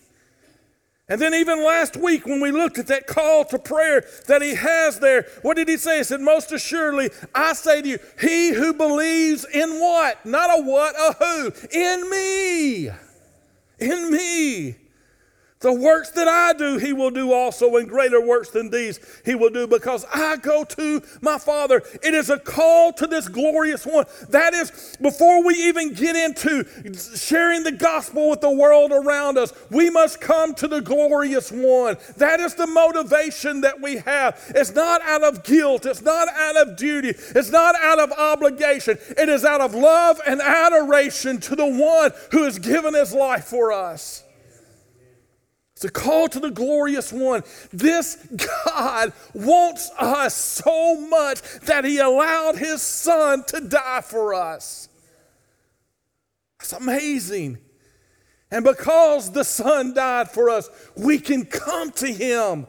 And 1.11 1.21
then, 1.21 1.35
even 1.35 1.65
last 1.65 1.97
week, 1.97 2.25
when 2.25 2.41
we 2.41 2.53
looked 2.53 2.79
at 2.79 2.87
that 2.87 3.09
call 3.09 3.45
to 3.47 3.59
prayer 3.59 4.05
that 4.29 4.43
he 4.43 4.55
has 4.55 5.01
there, 5.01 5.27
what 5.43 5.57
did 5.57 5.69
he 5.69 5.77
say? 5.77 5.99
He 5.99 6.05
said, 6.05 6.21
Most 6.21 6.53
assuredly, 6.53 7.11
I 7.35 7.53
say 7.55 7.83
to 7.83 7.89
you, 7.89 7.99
he 8.21 8.51
who 8.55 8.73
believes 8.73 9.45
in 9.45 9.81
what? 9.81 10.25
Not 10.25 10.57
a 10.57 10.63
what, 10.63 10.95
a 10.95 11.13
who? 11.19 11.53
In 11.73 12.09
me. 12.09 12.91
In 13.81 14.13
me. 14.13 14.77
The 15.61 15.73
works 15.75 16.09
that 16.13 16.27
I 16.27 16.55
do, 16.55 16.79
he 16.79 16.95
will 16.95 17.11
do 17.11 17.35
also, 17.35 17.77
and 17.77 17.87
greater 17.87 18.19
works 18.19 18.49
than 18.49 18.71
these 18.71 18.99
he 19.27 19.35
will 19.35 19.51
do, 19.51 19.67
because 19.67 20.07
I 20.13 20.37
go 20.37 20.65
to 20.65 21.03
my 21.21 21.37
Father. 21.37 21.83
It 22.03 22.15
is 22.15 22.31
a 22.31 22.39
call 22.39 22.95
to 22.95 23.07
this 23.07 23.29
glorious 23.29 23.85
one. 23.85 24.07
That 24.31 24.55
is, 24.55 24.97
before 25.03 25.45
we 25.45 25.55
even 25.55 25.93
get 25.93 26.17
into 26.17 26.65
sharing 27.15 27.63
the 27.63 27.73
gospel 27.73 28.31
with 28.31 28.41
the 28.41 28.51
world 28.51 28.91
around 28.91 29.37
us, 29.37 29.53
we 29.71 29.91
must 29.91 30.19
come 30.19 30.55
to 30.55 30.67
the 30.67 30.81
glorious 30.81 31.53
one. 31.53 31.99
That 32.17 32.41
is 32.41 32.55
the 32.55 32.67
motivation 32.67 33.61
that 33.61 33.83
we 33.83 33.99
have. 33.99 34.43
It's 34.55 34.75
not 34.75 35.03
out 35.03 35.23
of 35.23 35.45
guilt, 35.45 35.85
it's 35.85 36.01
not 36.01 36.29
out 36.29 36.57
of 36.57 36.77
duty, 36.77 37.11
it's 37.11 37.51
not 37.51 37.75
out 37.75 37.99
of 37.99 38.13
obligation. 38.13 38.97
It 39.11 39.29
is 39.29 39.45
out 39.45 39.61
of 39.61 39.75
love 39.75 40.23
and 40.27 40.41
adoration 40.41 41.39
to 41.41 41.55
the 41.55 41.67
one 41.67 42.13
who 42.31 42.45
has 42.45 42.59
given 42.59 42.95
his 42.95 43.13
life 43.13 43.45
for 43.45 43.73
us. 43.73 44.25
It's 45.81 45.87
a 45.87 45.91
call 45.91 46.29
to 46.29 46.41
the 46.41 46.51
glorious 46.51 47.11
one. 47.11 47.43
This 47.73 48.17
God 48.77 49.15
wants 49.33 49.91
us 49.99 50.35
so 50.35 51.01
much 51.01 51.41
that 51.61 51.87
he 51.87 51.97
allowed 51.97 52.57
his 52.57 52.83
son 52.83 53.45
to 53.45 53.63
die 53.63 54.03
for 54.03 54.35
us. 54.35 54.91
That's 56.59 56.75
amazing. 56.75 57.61
And 58.51 58.63
because 58.63 59.33
the 59.33 59.43
son 59.43 59.95
died 59.95 60.31
for 60.31 60.51
us, 60.51 60.69
we 60.99 61.19
can 61.19 61.47
come 61.47 61.93
to 61.93 62.13
him 62.13 62.67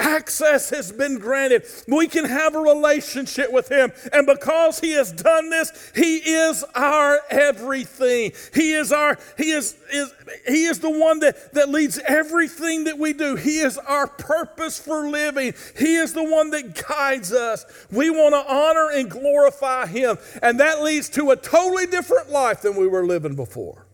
Access 0.00 0.70
has 0.70 0.92
been 0.92 1.18
granted. 1.18 1.64
We 1.88 2.06
can 2.06 2.24
have 2.24 2.54
a 2.54 2.60
relationship 2.60 3.52
with 3.52 3.68
Him. 3.68 3.92
And 4.12 4.26
because 4.26 4.78
He 4.78 4.92
has 4.92 5.10
done 5.10 5.50
this, 5.50 5.90
He 5.94 6.18
is 6.18 6.64
our 6.74 7.20
everything. 7.30 8.32
He 8.54 8.74
is 8.74 8.92
our, 8.92 9.18
He 9.36 9.50
is, 9.50 9.76
is 9.92 10.12
He 10.46 10.66
is 10.66 10.78
the 10.78 10.90
one 10.90 11.18
that, 11.20 11.52
that 11.54 11.70
leads 11.70 11.98
everything 11.98 12.84
that 12.84 12.96
we 12.96 13.12
do. 13.12 13.34
He 13.34 13.58
is 13.58 13.76
our 13.76 14.06
purpose 14.06 14.78
for 14.78 15.08
living. 15.08 15.54
He 15.76 15.96
is 15.96 16.12
the 16.12 16.24
one 16.24 16.50
that 16.50 16.86
guides 16.86 17.32
us. 17.32 17.64
We 17.90 18.10
want 18.10 18.34
to 18.34 18.52
honor 18.52 18.90
and 18.92 19.10
glorify 19.10 19.86
Him. 19.86 20.16
And 20.42 20.60
that 20.60 20.80
leads 20.80 21.08
to 21.10 21.32
a 21.32 21.36
totally 21.36 21.86
different 21.86 22.30
life 22.30 22.62
than 22.62 22.76
we 22.76 22.86
were 22.86 23.04
living 23.04 23.34
before. 23.34 23.84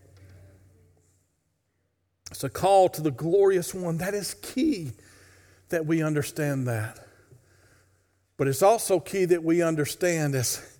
It's 2.29 2.43
a 2.43 2.49
call 2.49 2.89
to 2.89 3.01
the 3.01 3.11
glorious 3.11 3.73
one. 3.73 3.97
That 3.97 4.13
is 4.13 4.35
key 4.35 4.91
that 5.69 5.85
we 5.85 6.01
understand 6.01 6.67
that. 6.67 6.99
But 8.37 8.47
it's 8.47 8.61
also 8.61 8.99
key 8.99 9.25
that 9.25 9.43
we 9.43 9.61
understand 9.61 10.35
as 10.35 10.77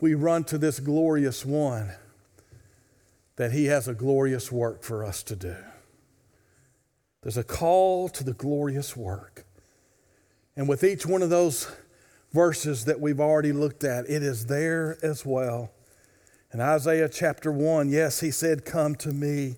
we 0.00 0.14
run 0.14 0.44
to 0.44 0.58
this 0.58 0.80
glorious 0.80 1.44
one 1.44 1.92
that 3.36 3.52
he 3.52 3.66
has 3.66 3.88
a 3.88 3.94
glorious 3.94 4.50
work 4.52 4.82
for 4.82 5.04
us 5.04 5.22
to 5.24 5.36
do. 5.36 5.56
There's 7.22 7.36
a 7.36 7.44
call 7.44 8.08
to 8.10 8.22
the 8.22 8.34
glorious 8.34 8.96
work. 8.96 9.44
And 10.56 10.68
with 10.68 10.84
each 10.84 11.04
one 11.04 11.22
of 11.22 11.30
those 11.30 11.70
verses 12.32 12.84
that 12.84 13.00
we've 13.00 13.20
already 13.20 13.52
looked 13.52 13.82
at, 13.82 14.08
it 14.08 14.22
is 14.22 14.46
there 14.46 14.98
as 15.02 15.24
well. 15.24 15.72
In 16.52 16.60
Isaiah 16.60 17.08
chapter 17.08 17.50
1, 17.50 17.88
yes, 17.88 18.20
he 18.20 18.30
said, 18.30 18.64
Come 18.64 18.94
to 18.96 19.08
me. 19.08 19.56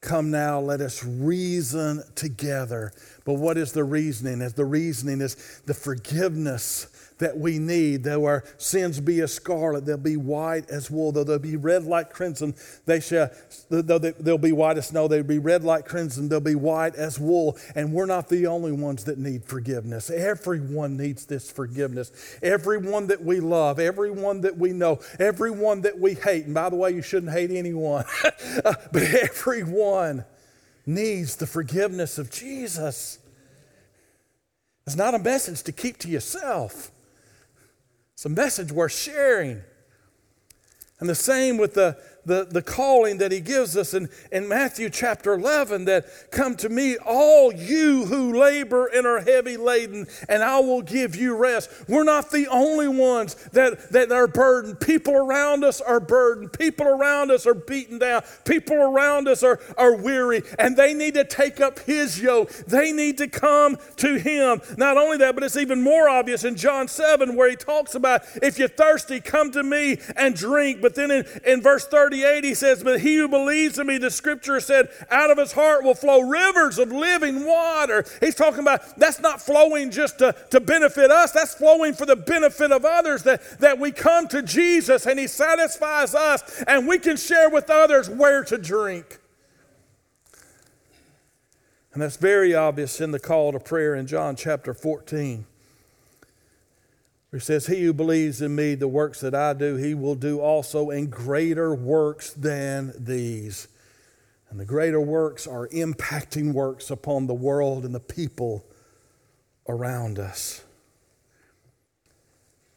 Come 0.00 0.30
now, 0.30 0.60
let 0.60 0.80
us 0.80 1.04
reason 1.04 2.02
together. 2.14 2.92
But 3.24 3.34
what 3.34 3.56
is 3.56 3.72
the 3.72 3.84
reasoning? 3.84 4.40
Is 4.40 4.54
the 4.54 4.64
reasoning 4.64 5.20
is 5.20 5.62
the 5.66 5.74
forgiveness 5.74 6.86
that 7.18 7.38
we 7.38 7.58
need. 7.58 8.04
Though 8.04 8.24
our 8.24 8.44
sins 8.58 9.00
be 9.00 9.20
as 9.20 9.32
scarlet, 9.32 9.86
they'll 9.86 9.96
be 9.96 10.16
white 10.16 10.68
as 10.70 10.90
wool. 10.90 11.12
Though 11.12 11.24
they'll 11.24 11.38
be 11.38 11.56
red 11.56 11.84
like 11.84 12.10
crimson, 12.10 12.54
they 12.84 13.00
shall, 13.00 13.30
though 13.68 13.98
they'll 13.98 14.38
be 14.38 14.52
white 14.52 14.78
as 14.78 14.88
snow, 14.88 15.08
they'll 15.08 15.22
be 15.22 15.38
red 15.38 15.64
like 15.64 15.86
crimson, 15.86 16.28
they'll 16.28 16.40
be 16.40 16.54
white 16.54 16.94
as 16.94 17.18
wool. 17.18 17.56
And 17.74 17.92
we're 17.92 18.06
not 18.06 18.28
the 18.28 18.46
only 18.46 18.72
ones 18.72 19.04
that 19.04 19.18
need 19.18 19.44
forgiveness. 19.44 20.10
Everyone 20.10 20.96
needs 20.96 21.26
this 21.26 21.50
forgiveness. 21.50 22.12
Everyone 22.42 23.06
that 23.08 23.22
we 23.22 23.40
love, 23.40 23.78
everyone 23.78 24.42
that 24.42 24.56
we 24.56 24.72
know, 24.72 25.00
everyone 25.18 25.82
that 25.82 25.98
we 25.98 26.14
hate. 26.14 26.46
And 26.46 26.54
by 26.54 26.68
the 26.68 26.76
way, 26.76 26.90
you 26.92 27.02
shouldn't 27.02 27.32
hate 27.32 27.50
anyone, 27.50 28.04
but 28.62 29.02
everyone 29.02 30.24
needs 30.84 31.36
the 31.36 31.46
forgiveness 31.46 32.18
of 32.18 32.30
Jesus. 32.30 33.18
It's 34.86 34.96
not 34.96 35.14
a 35.14 35.18
message 35.18 35.62
to 35.64 35.72
keep 35.72 35.98
to 35.98 36.08
yourself. 36.08 36.92
It's 38.16 38.24
a 38.24 38.30
message 38.30 38.72
worth 38.72 38.94
sharing. 38.94 39.60
And 41.00 41.08
the 41.08 41.14
same 41.14 41.58
with 41.58 41.74
the, 41.74 41.98
the, 42.26 42.44
the 42.44 42.60
calling 42.60 43.18
that 43.18 43.30
he 43.30 43.40
gives 43.40 43.76
us 43.76 43.94
in, 43.94 44.10
in 44.32 44.48
Matthew 44.48 44.90
chapter 44.90 45.32
11 45.34 45.84
that 45.86 46.06
come 46.30 46.56
to 46.56 46.68
me, 46.68 46.96
all 46.98 47.52
you 47.52 48.04
who 48.06 48.38
labor 48.38 48.86
and 48.86 49.06
are 49.06 49.20
heavy 49.20 49.56
laden, 49.56 50.06
and 50.28 50.42
I 50.42 50.58
will 50.58 50.82
give 50.82 51.14
you 51.14 51.36
rest. 51.36 51.70
We're 51.88 52.04
not 52.04 52.30
the 52.30 52.48
only 52.48 52.88
ones 52.88 53.34
that, 53.52 53.92
that 53.92 54.10
are 54.10 54.26
burdened. 54.26 54.80
People 54.80 55.14
around 55.14 55.64
us 55.64 55.80
are 55.80 56.00
burdened. 56.00 56.52
People 56.52 56.88
around 56.88 57.30
us 57.30 57.46
are 57.46 57.54
beaten 57.54 57.98
down. 57.98 58.22
People 58.44 58.76
around 58.76 59.28
us 59.28 59.44
are, 59.44 59.60
are 59.78 59.94
weary, 59.94 60.42
and 60.58 60.76
they 60.76 60.94
need 60.94 61.14
to 61.14 61.24
take 61.24 61.60
up 61.60 61.78
his 61.80 62.20
yoke. 62.20 62.50
They 62.66 62.90
need 62.90 63.18
to 63.18 63.28
come 63.28 63.78
to 63.98 64.18
him. 64.18 64.60
Not 64.76 64.96
only 64.96 65.18
that, 65.18 65.34
but 65.36 65.44
it's 65.44 65.56
even 65.56 65.80
more 65.80 66.08
obvious 66.08 66.42
in 66.42 66.56
John 66.56 66.88
7 66.88 67.36
where 67.36 67.48
he 67.48 67.56
talks 67.56 67.94
about 67.94 68.22
if 68.42 68.58
you're 68.58 68.68
thirsty, 68.68 69.20
come 69.20 69.52
to 69.52 69.62
me 69.62 69.98
and 70.16 70.34
drink. 70.34 70.80
But 70.82 70.96
then 70.96 71.12
in, 71.12 71.24
in 71.46 71.62
verse 71.62 71.86
30, 71.86 72.15
38, 72.16 72.44
he 72.44 72.54
says, 72.54 72.82
But 72.82 73.00
he 73.00 73.16
who 73.16 73.28
believes 73.28 73.78
in 73.78 73.86
me, 73.86 73.98
the 73.98 74.10
scripture 74.10 74.60
said, 74.60 74.88
out 75.10 75.30
of 75.30 75.38
his 75.38 75.52
heart 75.52 75.84
will 75.84 75.94
flow 75.94 76.20
rivers 76.20 76.78
of 76.78 76.90
living 76.90 77.44
water. 77.44 78.04
He's 78.20 78.34
talking 78.34 78.60
about 78.60 78.98
that's 78.98 79.20
not 79.20 79.40
flowing 79.40 79.90
just 79.90 80.18
to, 80.20 80.34
to 80.50 80.60
benefit 80.60 81.10
us, 81.10 81.32
that's 81.32 81.54
flowing 81.54 81.92
for 81.92 82.06
the 82.06 82.16
benefit 82.16 82.72
of 82.72 82.84
others. 82.84 83.22
That, 83.24 83.60
that 83.60 83.78
we 83.78 83.92
come 83.92 84.28
to 84.28 84.42
Jesus 84.42 85.06
and 85.06 85.18
he 85.18 85.26
satisfies 85.26 86.14
us 86.14 86.62
and 86.66 86.86
we 86.88 86.98
can 86.98 87.16
share 87.16 87.50
with 87.50 87.68
others 87.68 88.08
where 88.08 88.44
to 88.44 88.56
drink. 88.56 89.18
And 91.92 92.02
that's 92.02 92.16
very 92.16 92.54
obvious 92.54 93.00
in 93.00 93.10
the 93.10 93.20
call 93.20 93.52
to 93.52 93.60
prayer 93.60 93.94
in 93.94 94.06
John 94.06 94.36
chapter 94.36 94.74
14. 94.74 95.46
He 97.36 97.40
says, 97.40 97.66
He 97.66 97.82
who 97.82 97.92
believes 97.92 98.40
in 98.40 98.54
me, 98.54 98.74
the 98.74 98.88
works 98.88 99.20
that 99.20 99.34
I 99.34 99.52
do, 99.52 99.76
he 99.76 99.92
will 99.92 100.14
do 100.14 100.40
also, 100.40 100.88
in 100.88 101.10
greater 101.10 101.74
works 101.74 102.32
than 102.32 102.94
these. 102.98 103.68
And 104.48 104.58
the 104.58 104.64
greater 104.64 105.00
works 105.00 105.46
are 105.46 105.68
impacting 105.68 106.54
works 106.54 106.90
upon 106.90 107.26
the 107.26 107.34
world 107.34 107.84
and 107.84 107.94
the 107.94 108.00
people 108.00 108.64
around 109.68 110.18
us. 110.18 110.64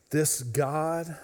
This 0.10 0.44
God, 0.44 1.16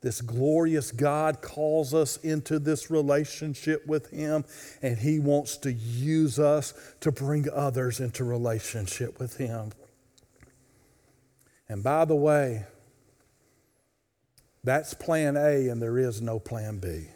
this 0.00 0.20
glorious 0.20 0.92
God, 0.92 1.42
calls 1.42 1.92
us 1.92 2.18
into 2.18 2.60
this 2.60 2.88
relationship 2.88 3.84
with 3.84 4.10
Him, 4.10 4.44
and 4.80 4.98
He 4.98 5.18
wants 5.18 5.56
to 5.56 5.72
use 5.72 6.38
us 6.38 6.72
to 7.00 7.10
bring 7.10 7.46
others 7.52 7.98
into 7.98 8.22
relationship 8.22 9.18
with 9.18 9.38
Him. 9.38 9.72
And 11.68 11.82
by 11.82 12.04
the 12.04 12.16
way, 12.16 12.64
that's 14.64 14.94
plan 14.94 15.36
A, 15.36 15.68
and 15.68 15.80
there 15.80 15.98
is 15.98 16.20
no 16.20 16.38
plan 16.38 16.78
B. 16.78 17.06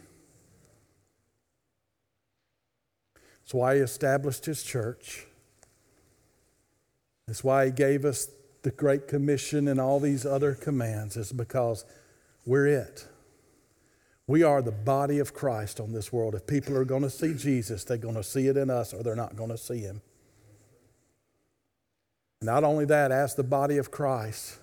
That's 3.41 3.53
why 3.53 3.75
he 3.75 3.81
established 3.81 4.45
his 4.45 4.63
church. 4.63 5.25
That's 7.27 7.43
why 7.43 7.65
he 7.65 7.71
gave 7.71 8.05
us 8.05 8.29
the 8.61 8.71
Great 8.71 9.07
Commission 9.07 9.67
and 9.67 9.79
all 9.79 9.99
these 9.99 10.25
other 10.25 10.53
commands, 10.53 11.17
is 11.17 11.31
because 11.31 11.85
we're 12.45 12.67
it. 12.67 13.07
We 14.25 14.41
are 14.43 14.61
the 14.61 14.71
body 14.71 15.19
of 15.19 15.33
Christ 15.33 15.79
on 15.79 15.91
this 15.91 16.13
world. 16.13 16.33
If 16.33 16.47
people 16.47 16.77
are 16.77 16.85
going 16.85 17.01
to 17.01 17.09
see 17.09 17.33
Jesus, 17.33 17.83
they're 17.83 17.97
going 17.97 18.15
to 18.15 18.23
see 18.23 18.47
it 18.47 18.55
in 18.55 18.69
us 18.69 18.93
or 18.93 19.03
they're 19.03 19.15
not 19.15 19.35
going 19.35 19.49
to 19.49 19.57
see 19.57 19.79
him. 19.79 20.01
Not 22.43 22.63
only 22.63 22.85
that, 22.85 23.11
as 23.11 23.35
the 23.35 23.43
body 23.43 23.77
of 23.77 23.89
Christ, 23.89 24.59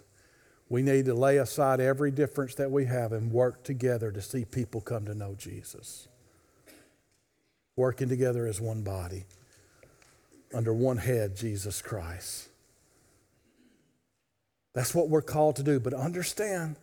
we 0.69 0.83
need 0.83 1.07
to 1.07 1.15
lay 1.15 1.39
aside 1.39 1.81
every 1.81 2.11
difference 2.11 2.55
that 2.57 2.71
we 2.71 2.85
have 2.85 3.13
and 3.13 3.33
work 3.33 3.65
together 3.65 4.13
to 4.13 4.23
see 4.23 4.45
people 4.45 4.81
come 4.81 5.07
to 5.07 5.15
know 5.15 5.35
Jesus. 5.35 6.07
Working 7.77 8.09
together 8.09 8.47
as 8.47 8.61
one 8.61 8.83
body, 8.83 9.25
under 10.55 10.73
one 10.73 10.99
head, 10.99 11.37
Jesus 11.37 11.81
Christ. 11.81 12.49
That's 14.75 14.95
what 14.95 15.09
we're 15.09 15.23
called 15.23 15.57
to 15.57 15.63
do. 15.63 15.81
But 15.81 15.95
understand, 15.95 16.77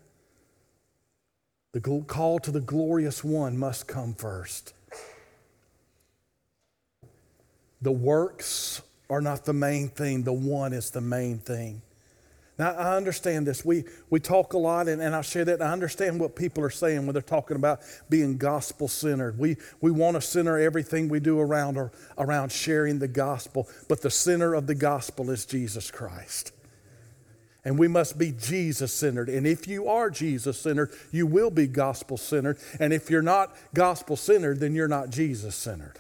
the 1.72 2.04
call 2.08 2.40
to 2.40 2.52
the 2.52 2.60
glorious 2.60 3.24
one 3.24 3.58
must 3.58 3.88
come 3.88 4.14
first. 4.14 4.74
The 7.82 7.92
works 7.92 8.82
are 9.10 9.22
not 9.22 9.46
the 9.46 9.54
main 9.54 9.90
thing, 9.90 10.24
the 10.24 10.34
one 10.34 10.74
is 10.74 10.92
the 10.92 11.02
main 11.02 11.40
thing. 11.40 11.82
Now, 12.60 12.72
I 12.72 12.98
understand 12.98 13.46
this. 13.46 13.64
We, 13.64 13.84
we 14.10 14.20
talk 14.20 14.54
a 14.54 14.58
lot, 14.58 14.88
and, 14.88 15.00
and 15.00 15.16
I 15.16 15.22
share 15.22 15.46
that. 15.46 15.62
I 15.62 15.72
understand 15.72 16.20
what 16.20 16.36
people 16.36 16.64
are 16.64 16.72
saying 16.72 17.06
when 17.06 17.14
they're 17.14 17.22
talking 17.22 17.56
about 17.56 17.82
being 18.10 18.38
gospel 18.38 18.88
centered. 18.88 19.38
We, 19.38 19.58
we 19.80 19.92
want 19.92 20.16
to 20.16 20.22
center 20.22 20.58
everything 20.58 21.08
we 21.08 21.20
do 21.20 21.40
around, 21.40 21.78
or, 21.78 21.92
around 22.18 22.52
sharing 22.52 22.98
the 22.98 23.08
gospel, 23.08 23.70
but 23.88 24.02
the 24.02 24.10
center 24.10 24.56
of 24.56 24.66
the 24.66 24.74
gospel 24.74 25.30
is 25.30 25.46
Jesus 25.46 25.92
Christ. 25.92 26.52
And 27.64 27.78
we 27.78 27.88
must 27.88 28.18
be 28.18 28.32
Jesus 28.32 28.92
centered. 28.94 29.30
And 29.30 29.46
if 29.46 29.68
you 29.68 29.88
are 29.88 30.10
Jesus 30.10 30.60
centered, 30.60 30.90
you 31.12 31.28
will 31.28 31.52
be 31.52 31.68
gospel 31.68 32.18
centered. 32.18 32.58
And 32.80 32.92
if 32.92 33.10
you're 33.12 33.22
not 33.22 33.56
gospel 33.76 34.16
centered, 34.16 34.62
then 34.62 34.74
you're 34.74 34.88
not 34.88 35.10
Jesus 35.10 35.54
centered. 35.54 36.00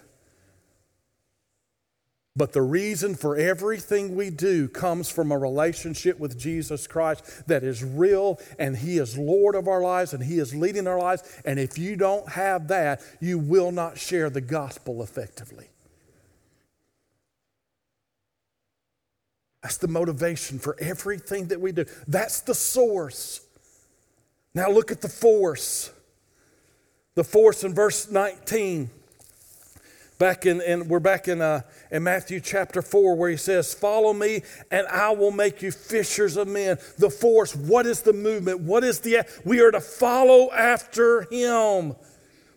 But 2.37 2.53
the 2.53 2.61
reason 2.61 3.15
for 3.15 3.35
everything 3.35 4.15
we 4.15 4.29
do 4.29 4.67
comes 4.67 5.09
from 5.09 5.31
a 5.31 5.37
relationship 5.37 6.19
with 6.19 6.37
Jesus 6.37 6.85
Christ 6.85 7.47
that 7.47 7.63
is 7.63 7.83
real, 7.83 8.39
and 8.59 8.77
He 8.77 8.99
is 8.99 9.17
Lord 9.17 9.55
of 9.55 9.67
our 9.67 9.81
lives, 9.81 10.13
and 10.13 10.23
He 10.23 10.37
is 10.37 10.53
leading 10.53 10.85
our 10.85 10.99
lives. 10.99 11.23
And 11.43 11.59
if 11.59 11.79
you 11.79 11.95
don't 11.95 12.29
have 12.29 12.67
that, 12.67 13.01
you 13.19 13.39
will 13.39 13.71
not 13.71 13.97
share 13.97 14.29
the 14.29 14.39
gospel 14.39 15.01
effectively. 15.01 15.67
That's 19.63 19.77
the 19.77 19.87
motivation 19.87 20.59
for 20.59 20.77
everything 20.79 21.47
that 21.47 21.59
we 21.59 21.71
do. 21.71 21.85
That's 22.07 22.41
the 22.41 22.53
source. 22.53 23.41
Now 24.53 24.69
look 24.69 24.91
at 24.91 25.01
the 25.01 25.09
force. 25.09 25.91
The 27.15 27.23
force 27.23 27.63
in 27.63 27.73
verse 27.73 28.11
19. 28.11 28.91
Back 30.17 30.47
in, 30.47 30.61
in 30.61 30.87
we're 30.87 30.99
back 30.99 31.27
in, 31.27 31.41
uh, 31.41 31.61
in 31.91 32.03
Matthew 32.03 32.39
chapter 32.39 32.81
4 32.81 33.15
where 33.15 33.29
he 33.29 33.37
says, 33.37 33.73
Follow 33.75 34.13
me 34.13 34.41
and 34.71 34.87
I 34.87 35.11
will 35.11 35.31
make 35.31 35.61
you 35.61 35.71
fishers 35.71 36.37
of 36.37 36.47
men. 36.47 36.79
The 36.97 37.11
force, 37.11 37.55
what 37.55 37.85
is 37.85 38.01
the 38.01 38.13
movement? 38.13 38.61
What 38.61 38.83
is 38.83 38.99
the, 38.99 39.27
we 39.45 39.59
are 39.59 39.69
to 39.69 39.81
follow 39.81 40.51
after 40.51 41.27
him. 41.29 41.95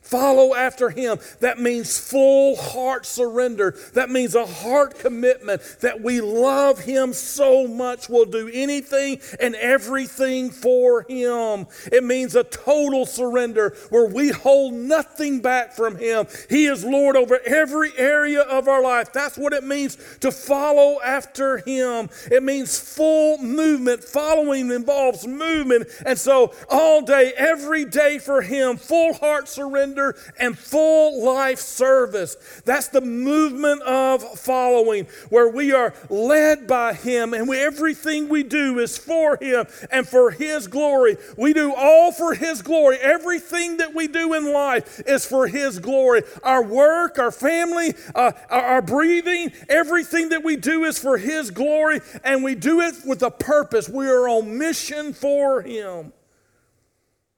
Follow 0.02 0.54
after 0.54 0.90
him. 0.90 1.18
That 1.40 1.60
means 1.60 1.98
full 1.98 2.56
heart 2.56 3.06
surrender. 3.06 3.76
That 3.92 4.10
means 4.10 4.34
a 4.34 4.46
heart 4.46 4.98
commitment 4.98 5.62
that 5.82 6.00
we 6.00 6.20
love 6.20 6.80
him 6.80 7.12
so 7.12 7.68
much 7.68 8.08
we'll 8.08 8.24
do 8.24 8.50
anything 8.52 9.20
and 9.38 9.54
everything 9.54 10.50
for 10.50 11.02
him. 11.02 11.66
It 11.92 12.02
means 12.02 12.34
a 12.34 12.44
total 12.44 13.06
surrender 13.06 13.76
where 13.90 14.06
we 14.06 14.30
hold 14.30 14.72
nothing 14.74 15.42
back 15.42 15.74
from 15.74 15.96
him. 15.96 16.26
He 16.48 16.66
is 16.66 16.82
Lord 16.82 17.14
over 17.14 17.38
every 17.46 17.92
area 17.96 18.40
of 18.40 18.68
our 18.68 18.82
life. 18.82 19.12
That's 19.12 19.36
what 19.36 19.52
it 19.52 19.64
means 19.64 19.96
to 20.20 20.32
follow 20.32 20.98
after 21.04 21.58
him. 21.58 22.08
It 22.32 22.42
means 22.42 22.78
full 22.80 23.38
movement. 23.38 24.02
Following 24.02 24.72
involves 24.72 25.26
movement. 25.26 25.88
And 26.04 26.18
so 26.18 26.52
all 26.68 27.02
day, 27.02 27.32
every 27.36 27.84
day 27.84 28.18
for 28.18 28.42
him, 28.42 28.76
full 28.76 29.12
heart 29.12 29.46
surrender 29.46 29.89
surrender 29.90 30.16
and 30.38 30.58
full 30.58 31.24
life 31.24 31.58
service. 31.58 32.36
That's 32.64 32.88
the 32.88 33.00
movement 33.00 33.82
of 33.82 34.22
following, 34.38 35.06
where 35.28 35.48
we 35.48 35.72
are 35.72 35.94
led 36.08 36.66
by 36.66 36.94
Him 36.94 37.34
and 37.34 37.48
we, 37.48 37.58
everything 37.58 38.28
we 38.28 38.42
do 38.42 38.78
is 38.78 38.96
for 38.96 39.36
Him 39.40 39.66
and 39.90 40.06
for 40.06 40.30
His 40.30 40.66
glory. 40.66 41.16
We 41.36 41.52
do 41.52 41.74
all 41.74 42.12
for 42.12 42.34
His 42.34 42.62
glory. 42.62 42.98
Everything 42.98 43.78
that 43.78 43.94
we 43.94 44.08
do 44.08 44.34
in 44.34 44.52
life 44.52 45.00
is 45.06 45.26
for 45.26 45.46
His 45.46 45.78
glory. 45.78 46.22
Our 46.42 46.62
work, 46.62 47.18
our 47.18 47.32
family, 47.32 47.94
uh, 48.14 48.32
our, 48.48 48.62
our 48.62 48.82
breathing, 48.82 49.52
everything 49.68 50.30
that 50.30 50.44
we 50.44 50.56
do 50.56 50.84
is 50.84 50.98
for 50.98 51.18
His 51.18 51.50
glory, 51.50 52.00
and 52.24 52.42
we 52.44 52.54
do 52.54 52.80
it 52.80 52.94
with 53.04 53.22
a 53.22 53.30
purpose. 53.30 53.88
We 53.88 54.08
are 54.08 54.28
on 54.28 54.58
mission 54.58 55.12
for 55.12 55.62
Him. 55.62 56.12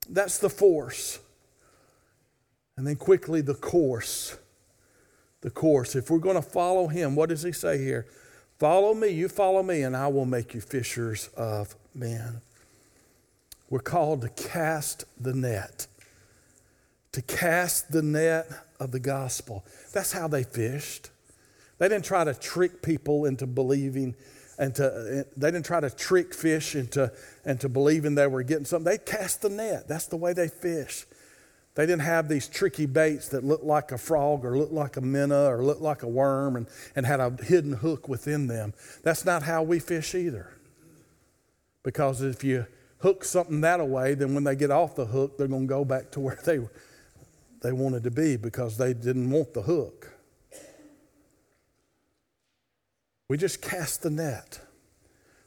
That's 0.08 0.38
the 0.38 0.50
force. 0.50 1.20
And 2.76 2.86
then 2.86 2.96
quickly, 2.96 3.40
the 3.40 3.54
course. 3.54 4.36
The 5.40 5.50
course. 5.50 5.94
If 5.94 6.10
we're 6.10 6.18
going 6.18 6.36
to 6.36 6.42
follow 6.42 6.88
him, 6.88 7.14
what 7.14 7.28
does 7.28 7.42
he 7.42 7.52
say 7.52 7.78
here? 7.78 8.06
Follow 8.58 8.94
me, 8.94 9.08
you 9.08 9.28
follow 9.28 9.62
me, 9.62 9.82
and 9.82 9.96
I 9.96 10.06
will 10.06 10.24
make 10.24 10.54
you 10.54 10.60
fishers 10.60 11.28
of 11.36 11.74
men. 11.94 12.40
We're 13.68 13.80
called 13.80 14.20
to 14.22 14.28
cast 14.28 15.04
the 15.20 15.32
net, 15.34 15.86
to 17.12 17.22
cast 17.22 17.90
the 17.90 18.02
net 18.02 18.46
of 18.78 18.92
the 18.92 19.00
gospel. 19.00 19.64
That's 19.92 20.12
how 20.12 20.28
they 20.28 20.44
fished. 20.44 21.10
They 21.78 21.88
didn't 21.88 22.04
try 22.04 22.22
to 22.22 22.34
trick 22.34 22.82
people 22.82 23.24
into 23.24 23.46
believing 23.46 24.14
and 24.58 24.74
to 24.76 25.26
they 25.36 25.50
didn't 25.50 25.64
try 25.64 25.80
to 25.80 25.90
trick 25.90 26.34
fish 26.34 26.76
into, 26.76 27.10
into 27.44 27.68
believing 27.68 28.14
they 28.14 28.26
were 28.26 28.42
getting 28.42 28.64
something. 28.64 28.92
They 28.92 28.98
cast 28.98 29.42
the 29.42 29.48
net. 29.48 29.88
That's 29.88 30.06
the 30.06 30.16
way 30.16 30.32
they 30.34 30.48
fish. 30.48 31.06
They 31.74 31.86
didn't 31.86 32.02
have 32.02 32.28
these 32.28 32.48
tricky 32.48 32.84
baits 32.84 33.28
that 33.28 33.44
looked 33.44 33.64
like 33.64 33.92
a 33.92 33.98
frog 33.98 34.44
or 34.44 34.58
looked 34.58 34.74
like 34.74 34.96
a 34.96 35.00
minnow 35.00 35.46
or 35.46 35.64
looked 35.64 35.80
like 35.80 36.02
a 36.02 36.08
worm 36.08 36.56
and, 36.56 36.66
and 36.94 37.06
had 37.06 37.18
a 37.18 37.30
hidden 37.42 37.72
hook 37.72 38.08
within 38.08 38.46
them. 38.46 38.74
That's 39.02 39.24
not 39.24 39.42
how 39.42 39.62
we 39.62 39.78
fish 39.78 40.14
either. 40.14 40.52
Because 41.82 42.20
if 42.20 42.44
you 42.44 42.66
hook 42.98 43.24
something 43.24 43.62
that 43.62 43.86
way, 43.86 44.14
then 44.14 44.34
when 44.34 44.44
they 44.44 44.54
get 44.54 44.70
off 44.70 44.94
the 44.94 45.06
hook, 45.06 45.38
they're 45.38 45.48
going 45.48 45.62
to 45.62 45.66
go 45.66 45.84
back 45.84 46.10
to 46.12 46.20
where 46.20 46.38
they, 46.44 46.60
they 47.62 47.72
wanted 47.72 48.04
to 48.04 48.10
be 48.10 48.36
because 48.36 48.76
they 48.76 48.92
didn't 48.92 49.30
want 49.30 49.54
the 49.54 49.62
hook. 49.62 50.12
We 53.28 53.38
just 53.38 53.62
cast 53.62 54.02
the 54.02 54.10
net. 54.10 54.60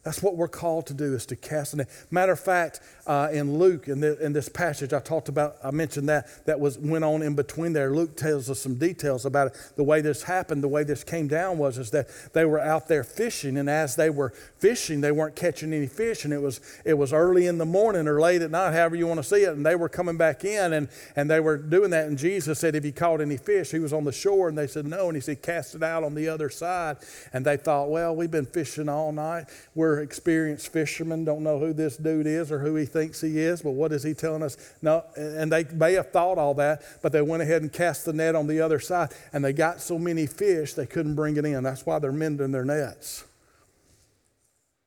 That's 0.03 0.21
what 0.21 0.38
we're 0.38 0.47
called 0.47 0.88
to 0.88 0.93
do 0.93 1.13
is 1.13 1.25
to 1.27 1.35
cast 1.35 1.71
the 1.71 1.77
net. 1.77 1.89
Matter 2.11 2.31
of 2.31 2.39
fact, 2.39 2.79
uh, 3.07 3.29
in 3.31 3.57
Luke, 3.57 3.87
in, 3.87 3.99
the, 3.99 4.17
in, 4.23 4.33
this 4.33 4.49
passage, 4.49 4.93
I 4.93 4.99
talked 4.99 5.29
about, 5.29 5.57
I 5.63 5.71
mentioned 5.71 6.09
that, 6.09 6.27
that 6.45 6.59
was 6.59 6.77
went 6.77 7.03
on 7.03 7.21
in 7.21 7.35
between 7.35 7.73
there. 7.73 7.91
Luke 7.91 8.17
tells 8.17 8.49
us 8.49 8.59
some 8.59 8.75
details 8.75 9.25
about 9.25 9.47
it. 9.47 9.71
The 9.75 9.83
way 9.83 10.01
this 10.01 10.23
happened, 10.23 10.63
the 10.63 10.67
way 10.67 10.83
this 10.83 11.03
came 11.03 11.27
down 11.27 11.57
was 11.57 11.77
is 11.77 11.91
that 11.91 12.07
they 12.33 12.45
were 12.45 12.59
out 12.59 12.87
there 12.87 13.03
fishing, 13.03 13.57
and 13.57 13.69
as 13.69 13.95
they 13.95 14.09
were 14.09 14.31
fishing, 14.57 15.01
they 15.01 15.11
weren't 15.11 15.35
catching 15.35 15.71
any 15.71 15.87
fish, 15.87 16.25
and 16.25 16.33
it 16.33 16.41
was 16.41 16.61
it 16.83 16.95
was 16.95 17.13
early 17.13 17.47
in 17.47 17.57
the 17.57 17.65
morning 17.65 18.07
or 18.07 18.19
late 18.19 18.41
at 18.41 18.51
night, 18.51 18.73
however 18.73 18.95
you 18.95 19.07
want 19.07 19.19
to 19.19 19.23
see 19.23 19.43
it, 19.43 19.49
and 19.49 19.65
they 19.65 19.75
were 19.75 19.89
coming 19.89 20.17
back 20.17 20.43
in, 20.43 20.73
and, 20.73 20.89
and 21.15 21.29
they 21.29 21.39
were 21.39 21.57
doing 21.57 21.91
that, 21.91 22.07
and 22.07 22.17
Jesus 22.17 22.59
said, 22.59 22.73
Have 22.73 22.85
you 22.85 22.91
caught 22.91 23.21
any 23.21 23.37
fish? 23.37 23.71
He 23.71 23.79
was 23.79 23.93
on 23.93 24.03
the 24.03 24.11
shore, 24.11 24.49
and 24.49 24.57
they 24.57 24.67
said, 24.67 24.85
No, 24.85 25.07
and 25.07 25.15
he 25.15 25.21
said, 25.21 25.41
Cast 25.41 25.75
it 25.75 25.83
out 25.83 26.03
on 26.03 26.15
the 26.15 26.27
other 26.27 26.49
side. 26.49 26.97
And 27.33 27.45
they 27.45 27.57
thought, 27.57 27.89
Well, 27.89 28.15
we've 28.15 28.31
been 28.31 28.45
fishing 28.45 28.89
all 28.89 29.11
night. 29.11 29.45
We're 29.75 30.01
experienced 30.01 30.71
fishermen, 30.71 31.25
don't 31.25 31.43
know 31.43 31.59
who 31.59 31.73
this 31.73 31.97
dude 31.97 32.27
is 32.27 32.51
or 32.51 32.59
who 32.59 32.75
he 32.75 32.85
thinks 32.95 33.19
he 33.19 33.38
is, 33.38 33.62
but 33.62 33.71
what 33.71 33.91
is 33.91 34.03
he 34.03 34.13
telling 34.13 34.41
us? 34.41 34.55
No, 34.81 35.03
and 35.17 35.51
they 35.51 35.65
may 35.65 35.93
have 35.93 36.12
thought 36.12 36.38
all 36.38 36.53
that, 36.53 36.81
but 37.01 37.12
they 37.12 37.21
went 37.21 37.43
ahead 37.43 37.62
and 37.62 37.71
cast 37.71 38.05
the 38.05 38.13
net 38.13 38.36
on 38.36 38.47
the 38.47 38.62
other 38.62 38.79
side, 38.79 39.12
and 39.34 39.43
they 39.43 39.51
got 39.51 39.81
so 39.81 39.99
many 39.99 40.25
fish 40.25 40.73
they 40.73 40.86
couldn't 40.86 41.15
bring 41.15 41.36
it 41.36 41.43
in. 41.43 41.62
That's 41.62 41.86
why 41.86 41.99
they're 41.99 42.13
mending 42.13 42.51
their 42.51 42.63
nets. 42.63 43.25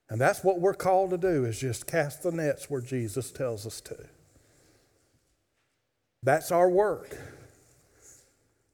And 0.08 0.18
that's 0.18 0.42
what 0.42 0.58
we're 0.58 0.72
called 0.72 1.10
to 1.10 1.18
do 1.18 1.44
is 1.44 1.60
just 1.60 1.86
cast 1.86 2.22
the 2.22 2.32
nets 2.32 2.70
where 2.70 2.80
Jesus 2.80 3.30
tells 3.30 3.66
us 3.66 3.82
to. 3.82 3.98
That's 6.22 6.50
our 6.50 6.70
work. 6.70 7.14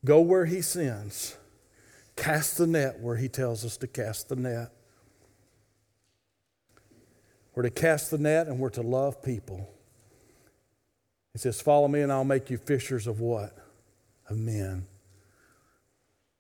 Go 0.05 0.20
where 0.20 0.44
he 0.44 0.62
sends. 0.62 1.37
Cast 2.14 2.59
the 2.59 2.68
net 2.68 3.01
where 3.01 3.16
he 3.16 3.29
tells 3.29 3.64
us 3.64 3.77
to 3.79 3.88
cast 3.88 4.29
the 4.29 4.37
net. 4.37 4.70
We're 7.55 7.64
to 7.64 7.71
cast 7.71 8.11
the 8.11 8.19
net 8.19 8.47
and 8.47 8.59
we're 8.59 8.71
to 8.71 8.83
love 8.83 9.23
people. 9.23 9.71
He 11.33 11.38
says, 11.38 11.61
Follow 11.61 11.88
me 11.88 12.01
and 12.01 12.12
I'll 12.12 12.25
make 12.25 12.51
you 12.51 12.59
fishers 12.59 13.07
of 13.07 13.21
what? 13.21 13.57
Of 14.29 14.37
men. 14.37 14.87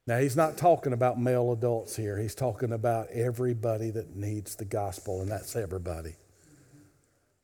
Now, 0.06 0.18
he's 0.18 0.36
not 0.36 0.58
talking 0.58 0.92
about 0.92 1.18
male 1.18 1.52
adults 1.52 1.96
here. 1.96 2.18
He's 2.18 2.34
talking 2.34 2.72
about 2.72 3.08
everybody 3.08 3.90
that 3.90 4.14
needs 4.14 4.54
the 4.56 4.66
gospel, 4.66 5.22
and 5.22 5.30
that's 5.30 5.56
everybody 5.56 6.16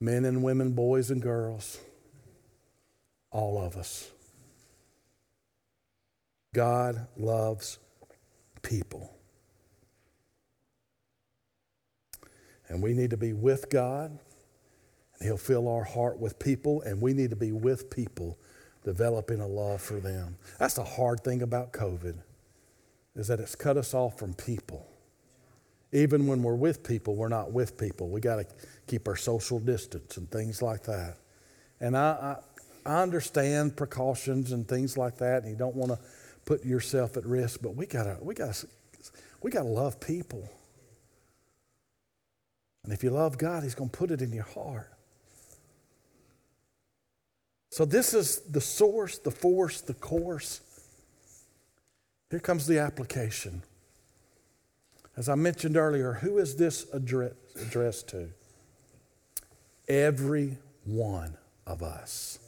men 0.00 0.24
and 0.24 0.42
women, 0.42 0.72
boys 0.72 1.10
and 1.10 1.20
girls, 1.20 1.78
all 3.30 3.62
of 3.62 3.76
us. 3.76 4.10
God 6.54 7.06
loves 7.16 7.78
people. 8.62 9.14
And 12.70 12.80
we 12.80 12.94
need 12.94 13.10
to 13.10 13.16
be 13.16 13.32
with 13.32 13.68
God, 13.68 14.10
and 14.10 15.22
He'll 15.22 15.36
fill 15.36 15.68
our 15.68 15.82
heart 15.82 16.18
with 16.18 16.38
people, 16.38 16.80
and 16.82 17.02
we 17.02 17.12
need 17.12 17.30
to 17.30 17.36
be 17.36 17.50
with 17.50 17.90
people, 17.90 18.38
developing 18.84 19.40
a 19.40 19.46
love 19.46 19.82
for 19.82 19.98
them. 19.98 20.38
That's 20.58 20.74
the 20.74 20.84
hard 20.84 21.22
thing 21.22 21.42
about 21.42 21.72
COVID, 21.72 22.14
is 23.16 23.26
that 23.26 23.40
it's 23.40 23.56
cut 23.56 23.76
us 23.76 23.92
off 23.92 24.18
from 24.18 24.34
people. 24.34 24.86
Even 25.92 26.28
when 26.28 26.44
we're 26.44 26.54
with 26.54 26.84
people, 26.84 27.16
we're 27.16 27.28
not 27.28 27.50
with 27.50 27.76
people. 27.76 28.08
We 28.08 28.20
got 28.20 28.36
to 28.36 28.46
keep 28.86 29.08
our 29.08 29.16
social 29.16 29.58
distance 29.58 30.16
and 30.16 30.30
things 30.30 30.62
like 30.62 30.84
that. 30.84 31.16
And 31.80 31.96
I, 31.96 32.38
I, 32.86 32.90
I 32.90 33.02
understand 33.02 33.76
precautions 33.76 34.52
and 34.52 34.66
things 34.68 34.96
like 34.96 35.18
that, 35.18 35.42
and 35.42 35.50
you 35.50 35.56
don't 35.56 35.74
want 35.74 35.90
to 35.90 35.98
put 36.44 36.64
yourself 36.64 37.16
at 37.16 37.26
risk, 37.26 37.60
but 37.62 37.74
we 37.74 37.86
gotta, 37.86 38.16
we 38.20 38.34
gotta, 38.34 38.66
we 39.42 39.50
gotta 39.50 39.68
love 39.68 39.98
people. 39.98 40.48
And 42.84 42.92
if 42.92 43.02
you 43.02 43.10
love 43.10 43.38
God, 43.38 43.62
He's 43.62 43.74
going 43.74 43.90
to 43.90 43.96
put 43.96 44.10
it 44.10 44.22
in 44.22 44.32
your 44.32 44.44
heart. 44.44 44.90
So, 47.70 47.84
this 47.84 48.14
is 48.14 48.40
the 48.40 48.60
source, 48.60 49.18
the 49.18 49.30
force, 49.30 49.80
the 49.80 49.94
course. 49.94 50.60
Here 52.30 52.40
comes 52.40 52.66
the 52.66 52.78
application. 52.78 53.62
As 55.16 55.28
I 55.28 55.34
mentioned 55.34 55.76
earlier, 55.76 56.14
who 56.14 56.38
is 56.38 56.56
this 56.56 56.86
address, 56.92 57.32
addressed 57.60 58.08
to? 58.08 58.28
Every 59.88 60.58
one 60.84 61.36
of 61.66 61.82
us. 61.82 62.38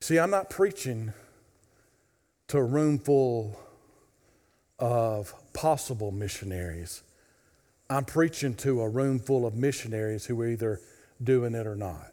See, 0.00 0.18
I'm 0.18 0.30
not 0.30 0.50
preaching 0.50 1.12
to 2.48 2.58
a 2.58 2.64
room 2.64 2.98
full 2.98 3.58
of 4.78 5.34
possible 5.52 6.12
missionaries. 6.12 7.02
I'm 7.88 8.04
preaching 8.04 8.54
to 8.56 8.82
a 8.82 8.88
room 8.88 9.18
full 9.18 9.46
of 9.46 9.54
missionaries 9.54 10.26
who 10.26 10.40
are 10.40 10.48
either 10.48 10.80
doing 11.22 11.54
it 11.54 11.66
or 11.66 11.76
not. 11.76 12.12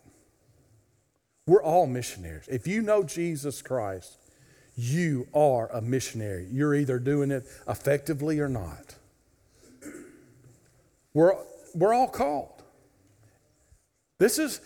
We're 1.46 1.64
all 1.64 1.88
missionaries. 1.88 2.48
If 2.48 2.68
you 2.68 2.82
know 2.82 3.04
Jesus 3.04 3.62
Christ, 3.62 4.18
you 4.76 5.28
are 5.34 5.68
a 5.72 5.82
missionary. 5.82 6.48
You're 6.52 6.76
either 6.76 7.00
doing 7.00 7.32
it 7.32 7.46
effectively 7.68 8.40
or 8.40 8.50
not. 8.50 8.96
We're, 11.14 11.34
we're 11.76 11.94
all 11.94 12.08
called. 12.08 12.64
This 14.20 14.40
is, 14.40 14.62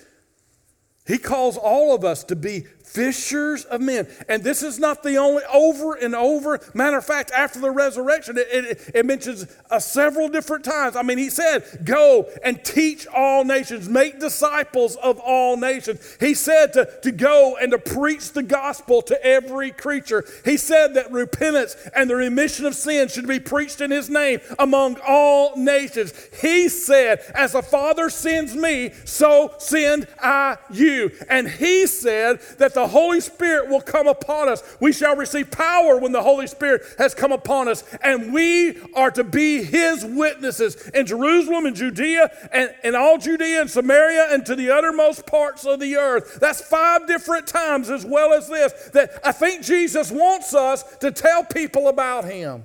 he 1.05 1.17
calls 1.17 1.57
all 1.57 1.95
of 1.95 2.05
us 2.05 2.23
to 2.25 2.35
be 2.35 2.65
fishers 2.87 3.65
of 3.65 3.81
men. 3.81 4.07
And 4.29 4.43
this 4.43 4.63
is 4.63 4.79
not 4.79 5.03
the 5.03 5.17
only, 5.17 5.43
over 5.53 5.93
and 5.95 6.15
over. 6.15 6.59
Matter 6.73 6.97
of 6.97 7.05
fact, 7.05 7.31
after 7.31 7.59
the 7.59 7.71
resurrection, 7.71 8.37
it, 8.37 8.47
it, 8.51 8.91
it 8.95 9.05
mentions 9.05 9.45
uh, 9.69 9.79
several 9.79 10.29
different 10.29 10.63
times. 10.63 10.95
I 10.95 11.03
mean, 11.03 11.17
he 11.17 11.29
said, 11.29 11.63
Go 11.83 12.29
and 12.43 12.63
teach 12.63 13.05
all 13.07 13.43
nations, 13.43 13.89
make 13.89 14.19
disciples 14.19 14.95
of 14.97 15.19
all 15.19 15.57
nations. 15.57 16.17
He 16.19 16.33
said 16.33 16.73
to, 16.73 16.89
to 17.03 17.11
go 17.11 17.57
and 17.61 17.71
to 17.71 17.77
preach 17.77 18.31
the 18.31 18.43
gospel 18.43 19.01
to 19.03 19.25
every 19.25 19.71
creature. 19.71 20.25
He 20.45 20.57
said 20.57 20.93
that 20.93 21.11
repentance 21.11 21.75
and 21.95 22.09
the 22.09 22.15
remission 22.15 22.65
of 22.65 22.75
sin 22.75 23.09
should 23.09 23.27
be 23.27 23.39
preached 23.39 23.81
in 23.81 23.91
his 23.91 24.09
name 24.09 24.39
among 24.57 24.97
all 25.05 25.55
nations. 25.57 26.13
He 26.41 26.69
said, 26.69 27.19
As 27.33 27.51
the 27.51 27.61
Father 27.61 28.09
sends 28.09 28.55
me, 28.55 28.91
so 29.03 29.53
send 29.57 30.07
I 30.19 30.57
you. 30.71 31.11
And 31.29 31.47
he 31.49 31.85
said 31.87 32.39
that 32.57 32.73
the 32.77 32.87
Holy 32.87 33.19
Spirit 33.21 33.69
will 33.69 33.81
come 33.81 34.07
upon 34.07 34.47
us. 34.47 34.61
We 34.79 34.93
shall 34.93 35.15
receive 35.15 35.49
power 35.49 35.97
when 35.97 36.11
the 36.11 36.21
Holy 36.21 36.45
Spirit 36.45 36.83
has 36.99 37.15
come 37.15 37.31
upon 37.31 37.67
us. 37.67 37.83
And 38.03 38.31
we 38.31 38.79
are 38.93 39.09
to 39.09 39.23
be 39.23 39.63
His 39.63 40.05
witnesses 40.05 40.87
in 40.89 41.07
Jerusalem 41.07 41.65
and 41.65 41.75
Judea 41.75 42.29
and, 42.53 42.71
and 42.83 42.95
all 42.95 43.17
Judea 43.17 43.61
and 43.61 43.69
Samaria 43.69 44.27
and 44.29 44.45
to 44.45 44.55
the 44.55 44.69
uttermost 44.69 45.25
parts 45.25 45.65
of 45.65 45.79
the 45.79 45.95
earth. 45.95 46.37
That's 46.39 46.61
five 46.61 47.07
different 47.07 47.47
times, 47.47 47.89
as 47.89 48.05
well 48.05 48.31
as 48.31 48.47
this, 48.47 48.91
that 48.93 49.21
I 49.25 49.31
think 49.31 49.63
Jesus 49.63 50.11
wants 50.11 50.53
us 50.53 50.83
to 50.97 51.11
tell 51.11 51.43
people 51.45 51.87
about 51.87 52.25
Him. 52.25 52.63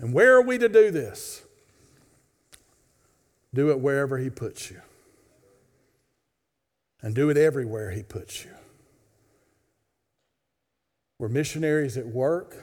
And 0.00 0.12
where 0.12 0.34
are 0.34 0.42
we 0.42 0.58
to 0.58 0.68
do 0.68 0.90
this? 0.90 1.42
Do 3.54 3.70
it 3.70 3.78
wherever 3.78 4.18
He 4.18 4.30
puts 4.30 4.68
you 4.68 4.82
and 7.02 7.14
do 7.14 7.28
it 7.30 7.36
everywhere 7.36 7.90
He 7.90 8.02
puts 8.02 8.44
you. 8.44 8.50
We're 11.18 11.28
missionaries 11.28 11.96
at 11.96 12.06
work, 12.06 12.56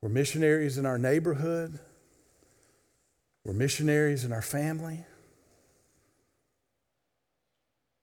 we're 0.00 0.08
missionaries 0.08 0.78
in 0.78 0.86
our 0.86 0.98
neighborhood, 0.98 1.78
we're 3.44 3.54
missionaries 3.54 4.24
in 4.24 4.32
our 4.32 4.42
family. 4.42 5.04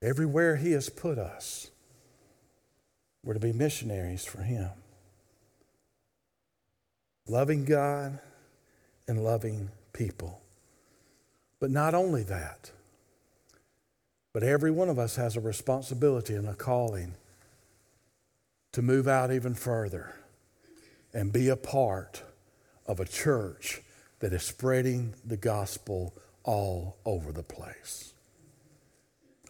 Everywhere 0.01 0.57
He 0.57 0.73
has 0.73 0.89
put 0.89 1.17
us, 1.17 1.71
we're 3.23 3.35
to 3.35 3.39
be 3.39 3.53
missionaries 3.53 4.25
for 4.25 4.41
Him. 4.41 4.69
Loving 7.27 7.63
God 7.63 8.19
and 9.07 9.23
loving 9.23 9.69
people. 9.93 10.41
But 11.59 11.71
not 11.71 11.93
only 11.93 12.23
that, 12.23 12.71
but 14.33 14.43
every 14.43 14.71
one 14.71 14.89
of 14.89 14.97
us 14.97 15.15
has 15.15 15.35
a 15.35 15.39
responsibility 15.39 16.33
and 16.33 16.49
a 16.49 16.55
calling 16.55 17.13
to 18.71 18.81
move 18.81 19.07
out 19.07 19.31
even 19.31 19.53
further 19.53 20.15
and 21.13 21.31
be 21.31 21.47
a 21.47 21.55
part 21.55 22.23
of 22.87 22.99
a 22.99 23.05
church 23.05 23.81
that 24.19 24.33
is 24.33 24.43
spreading 24.43 25.13
the 25.23 25.37
gospel 25.37 26.13
all 26.43 26.97
over 27.05 27.31
the 27.31 27.43
place. 27.43 28.13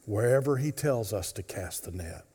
Wherever 0.05 0.57
He 0.57 0.71
tells 0.71 1.13
us 1.13 1.31
to 1.31 1.43
cast 1.43 1.85
the 1.85 1.91
net. 1.91 2.25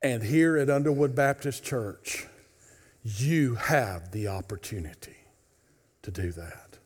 And 0.00 0.22
here 0.22 0.56
at 0.56 0.70
Underwood 0.70 1.14
Baptist 1.14 1.64
Church, 1.64 2.26
you 3.02 3.56
have 3.56 4.12
the 4.12 4.28
opportunity 4.28 5.16
to 6.02 6.10
do 6.10 6.30
that. 6.32 6.78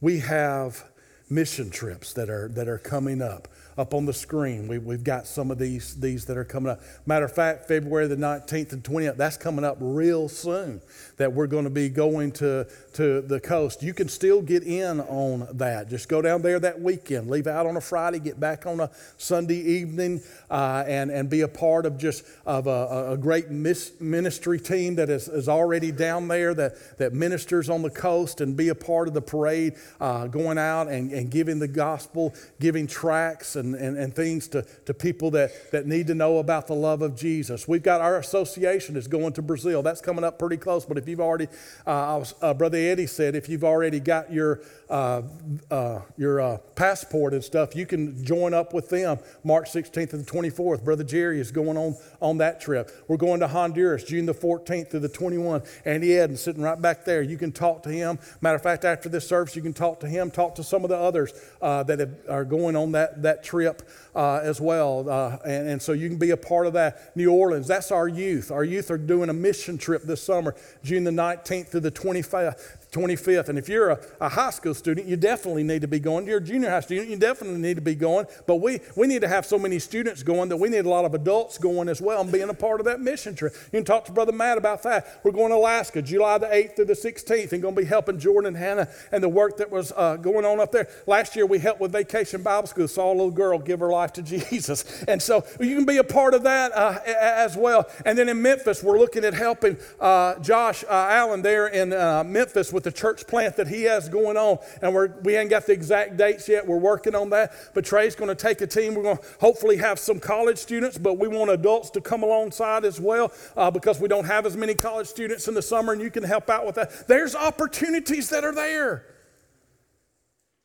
We 0.00 0.20
have 0.20 0.84
mission 1.30 1.70
trips 1.70 2.12
that 2.12 2.30
are, 2.30 2.48
that 2.48 2.68
are 2.68 2.78
coming 2.78 3.20
up 3.22 3.48
up 3.78 3.94
on 3.94 4.04
the 4.04 4.12
screen. 4.12 4.66
We, 4.66 4.78
we've 4.78 5.04
got 5.04 5.26
some 5.26 5.52
of 5.52 5.58
these, 5.58 5.94
these 5.94 6.24
that 6.24 6.36
are 6.36 6.44
coming 6.44 6.72
up. 6.72 6.80
Matter 7.06 7.24
of 7.24 7.32
fact, 7.32 7.68
February 7.68 8.08
the 8.08 8.16
19th 8.16 8.72
and 8.72 8.82
20th, 8.82 9.16
that's 9.16 9.36
coming 9.36 9.64
up 9.64 9.76
real 9.80 10.28
soon 10.28 10.82
that 11.16 11.32
we're 11.32 11.46
going 11.46 11.64
to 11.64 11.70
be 11.70 11.88
going 11.88 12.32
to, 12.32 12.66
to 12.94 13.20
the 13.20 13.38
coast. 13.38 13.82
You 13.82 13.94
can 13.94 14.08
still 14.08 14.42
get 14.42 14.64
in 14.64 15.00
on 15.00 15.46
that. 15.58 15.88
Just 15.88 16.08
go 16.08 16.20
down 16.20 16.42
there 16.42 16.58
that 16.58 16.80
weekend, 16.80 17.30
leave 17.30 17.46
out 17.46 17.66
on 17.66 17.76
a 17.76 17.80
Friday, 17.80 18.18
get 18.18 18.40
back 18.40 18.66
on 18.66 18.80
a 18.80 18.90
Sunday 19.16 19.60
evening, 19.60 20.22
uh, 20.50 20.84
and, 20.86 21.12
and 21.12 21.30
be 21.30 21.42
a 21.42 21.48
part 21.48 21.86
of 21.86 21.98
just 21.98 22.24
of 22.46 22.66
a, 22.66 23.12
a 23.12 23.16
great 23.16 23.48
ministry 23.48 24.58
team 24.58 24.96
that 24.96 25.08
is, 25.08 25.28
is 25.28 25.48
already 25.48 25.92
down 25.92 26.26
there 26.26 26.52
that, 26.52 26.98
that 26.98 27.12
ministers 27.12 27.70
on 27.70 27.82
the 27.82 27.90
coast 27.90 28.40
and 28.40 28.56
be 28.56 28.70
a 28.70 28.74
part 28.74 29.06
of 29.06 29.14
the 29.14 29.22
parade, 29.22 29.74
uh, 30.00 30.26
going 30.26 30.58
out 30.58 30.88
and, 30.88 31.12
and 31.12 31.30
giving 31.30 31.60
the 31.60 31.68
gospel, 31.68 32.34
giving 32.58 32.88
tracts 32.88 33.54
and 33.54 33.67
and, 33.74 33.82
and, 33.82 33.98
and 33.98 34.14
things 34.14 34.48
to, 34.48 34.62
to 34.86 34.94
people 34.94 35.30
that, 35.32 35.70
that 35.72 35.86
need 35.86 36.06
to 36.08 36.14
know 36.14 36.38
about 36.38 36.66
the 36.66 36.74
love 36.74 37.02
of 37.02 37.16
Jesus. 37.16 37.66
We've 37.66 37.82
got 37.82 38.00
our 38.00 38.18
association 38.18 38.96
is 38.96 39.06
going 39.06 39.32
to 39.34 39.42
Brazil. 39.42 39.82
That's 39.82 40.00
coming 40.00 40.24
up 40.24 40.38
pretty 40.38 40.56
close. 40.56 40.84
But 40.84 40.98
if 40.98 41.08
you've 41.08 41.20
already, 41.20 41.46
uh, 41.86 42.16
was, 42.18 42.34
uh, 42.42 42.54
Brother 42.54 42.78
Eddie 42.78 43.06
said, 43.06 43.34
if 43.34 43.48
you've 43.48 43.64
already 43.64 44.00
got 44.00 44.32
your, 44.32 44.60
uh, 44.90 45.22
uh 45.70 46.00
your 46.16 46.40
uh, 46.40 46.58
passport 46.74 47.34
and 47.34 47.44
stuff, 47.44 47.76
you 47.76 47.86
can 47.86 48.24
join 48.24 48.54
up 48.54 48.74
with 48.74 48.88
them 48.88 49.18
March 49.44 49.70
16th 49.70 50.12
and 50.12 50.24
the 50.24 50.30
24th. 50.30 50.84
Brother 50.84 51.04
Jerry 51.04 51.40
is 51.40 51.50
going 51.50 51.76
on, 51.76 51.96
on 52.20 52.38
that 52.38 52.60
trip. 52.60 52.90
We're 53.06 53.16
going 53.16 53.40
to 53.40 53.48
Honduras 53.48 54.04
June 54.04 54.26
the 54.26 54.34
14th 54.34 54.90
through 54.90 55.00
the 55.00 55.08
21st. 55.08 55.66
Andy 55.84 56.08
Eden 56.08 56.36
sitting 56.36 56.62
right 56.62 56.80
back 56.80 57.04
there. 57.04 57.22
You 57.22 57.36
can 57.36 57.52
talk 57.52 57.82
to 57.84 57.90
him. 57.90 58.18
Matter 58.40 58.56
of 58.56 58.62
fact, 58.62 58.84
after 58.84 59.08
this 59.08 59.26
service, 59.26 59.54
you 59.54 59.62
can 59.62 59.72
talk 59.72 60.00
to 60.00 60.08
him, 60.08 60.30
talk 60.30 60.54
to 60.56 60.64
some 60.64 60.84
of 60.84 60.90
the 60.90 60.96
others 60.96 61.32
uh, 61.62 61.82
that 61.84 62.00
have, 62.00 62.14
are 62.28 62.44
going 62.44 62.76
on 62.76 62.92
that, 62.92 63.22
that 63.22 63.44
trip 63.44 63.58
trip 63.58 63.88
uh, 64.14 64.40
as 64.42 64.60
well. 64.60 65.08
Uh, 65.08 65.38
and, 65.44 65.68
and 65.68 65.82
so 65.82 65.92
you 65.92 66.08
can 66.08 66.18
be 66.18 66.30
a 66.30 66.36
part 66.36 66.66
of 66.66 66.72
that. 66.74 67.16
New 67.16 67.30
Orleans, 67.30 67.66
that's 67.66 67.90
our 67.90 68.08
youth. 68.08 68.50
Our 68.50 68.64
youth 68.64 68.90
are 68.90 68.98
doing 68.98 69.28
a 69.28 69.32
mission 69.32 69.78
trip 69.78 70.02
this 70.02 70.22
summer, 70.22 70.54
June 70.82 71.04
the 71.04 71.10
19th 71.10 71.68
through 71.68 71.80
the 71.80 71.90
25th. 71.90 72.77
25th. 72.92 73.48
And 73.48 73.58
if 73.58 73.68
you're 73.68 73.90
a, 73.90 74.00
a, 74.20 74.28
high 74.28 74.50
school 74.50 74.74
student, 74.74 75.06
you 75.06 75.16
definitely 75.16 75.62
need 75.62 75.82
to 75.82 75.88
be 75.88 75.98
going. 75.98 76.24
If 76.24 76.28
you're 76.28 76.38
a 76.38 76.42
junior 76.42 76.70
high 76.70 76.80
student, 76.80 77.08
you 77.08 77.16
definitely 77.16 77.60
need 77.60 77.74
to 77.74 77.82
be 77.82 77.94
going. 77.94 78.26
But 78.46 78.56
we, 78.56 78.80
we 78.96 79.06
need 79.06 79.20
to 79.22 79.28
have 79.28 79.44
so 79.44 79.58
many 79.58 79.78
students 79.78 80.22
going 80.22 80.48
that 80.48 80.56
we 80.56 80.68
need 80.68 80.86
a 80.86 80.88
lot 80.88 81.04
of 81.04 81.14
adults 81.14 81.58
going 81.58 81.88
as 81.88 82.00
well 82.00 82.20
and 82.22 82.32
being 82.32 82.48
a 82.48 82.54
part 82.54 82.80
of 82.80 82.86
that 82.86 83.00
mission 83.00 83.34
trip. 83.34 83.54
You 83.72 83.78
can 83.78 83.84
talk 83.84 84.04
to 84.06 84.12
Brother 84.12 84.32
Matt 84.32 84.58
about 84.58 84.82
that. 84.84 85.20
We're 85.22 85.32
going 85.32 85.50
to 85.50 85.56
Alaska 85.56 86.00
July 86.02 86.38
the 86.38 86.46
8th 86.46 86.76
through 86.76 86.84
the 86.86 86.94
16th 86.94 87.52
and 87.52 87.60
going 87.60 87.74
to 87.74 87.80
be 87.80 87.86
helping 87.86 88.18
Jordan 88.18 88.48
and 88.48 88.56
Hannah 88.56 88.88
and 89.12 89.22
the 89.22 89.28
work 89.28 89.58
that 89.58 89.70
was 89.70 89.92
uh, 89.96 90.16
going 90.16 90.44
on 90.44 90.60
up 90.60 90.72
there. 90.72 90.88
Last 91.06 91.36
year 91.36 91.46
we 91.46 91.58
helped 91.58 91.80
with 91.80 91.92
Vacation 91.92 92.42
Bible 92.42 92.68
School, 92.68 92.88
saw 92.88 93.10
a 93.10 93.12
little 93.12 93.30
girl 93.30 93.58
give 93.58 93.80
her 93.80 93.90
life 93.90 94.12
to 94.14 94.22
Jesus. 94.28 95.04
And 95.04 95.22
so 95.22 95.44
you 95.60 95.74
can 95.74 95.84
be 95.84 95.98
a 95.98 96.04
part 96.04 96.34
of 96.34 96.42
that 96.44 96.72
uh, 96.74 96.98
as 97.04 97.56
well. 97.56 97.88
And 98.06 98.16
then 98.16 98.28
in 98.28 98.40
Memphis, 98.40 98.82
we're 98.82 98.98
looking 98.98 99.24
at 99.24 99.34
helping 99.34 99.76
uh, 100.00 100.38
Josh 100.40 100.84
uh, 100.84 101.08
Allen 101.10 101.42
there 101.42 101.66
in 101.66 101.92
uh, 101.92 102.24
Memphis 102.24 102.72
with 102.78 102.84
the 102.84 102.92
church 102.92 103.26
plant 103.26 103.56
that 103.56 103.66
he 103.66 103.82
has 103.82 104.08
going 104.08 104.36
on. 104.36 104.56
And 104.82 104.94
we're, 104.94 105.08
we 105.22 105.36
ain't 105.36 105.50
got 105.50 105.66
the 105.66 105.72
exact 105.72 106.16
dates 106.16 106.48
yet. 106.48 106.64
We're 106.64 106.78
working 106.78 107.16
on 107.16 107.28
that. 107.30 107.52
But 107.74 107.84
Trey's 107.84 108.14
going 108.14 108.28
to 108.28 108.36
take 108.36 108.60
a 108.60 108.68
team. 108.68 108.94
We're 108.94 109.02
going 109.02 109.16
to 109.16 109.24
hopefully 109.40 109.78
have 109.78 109.98
some 109.98 110.20
college 110.20 110.58
students, 110.58 110.96
but 110.96 111.14
we 111.14 111.26
want 111.26 111.50
adults 111.50 111.90
to 111.90 112.00
come 112.00 112.22
alongside 112.22 112.84
as 112.84 113.00
well 113.00 113.32
uh, 113.56 113.68
because 113.68 113.98
we 113.98 114.06
don't 114.06 114.26
have 114.26 114.46
as 114.46 114.56
many 114.56 114.76
college 114.76 115.08
students 115.08 115.48
in 115.48 115.54
the 115.54 115.62
summer, 115.62 115.92
and 115.92 116.00
you 116.00 116.08
can 116.08 116.22
help 116.22 116.48
out 116.48 116.64
with 116.64 116.76
that. 116.76 117.08
There's 117.08 117.34
opportunities 117.34 118.30
that 118.30 118.44
are 118.44 118.54
there. 118.54 119.04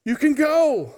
You 0.05 0.15
can 0.15 0.35
go. 0.35 0.93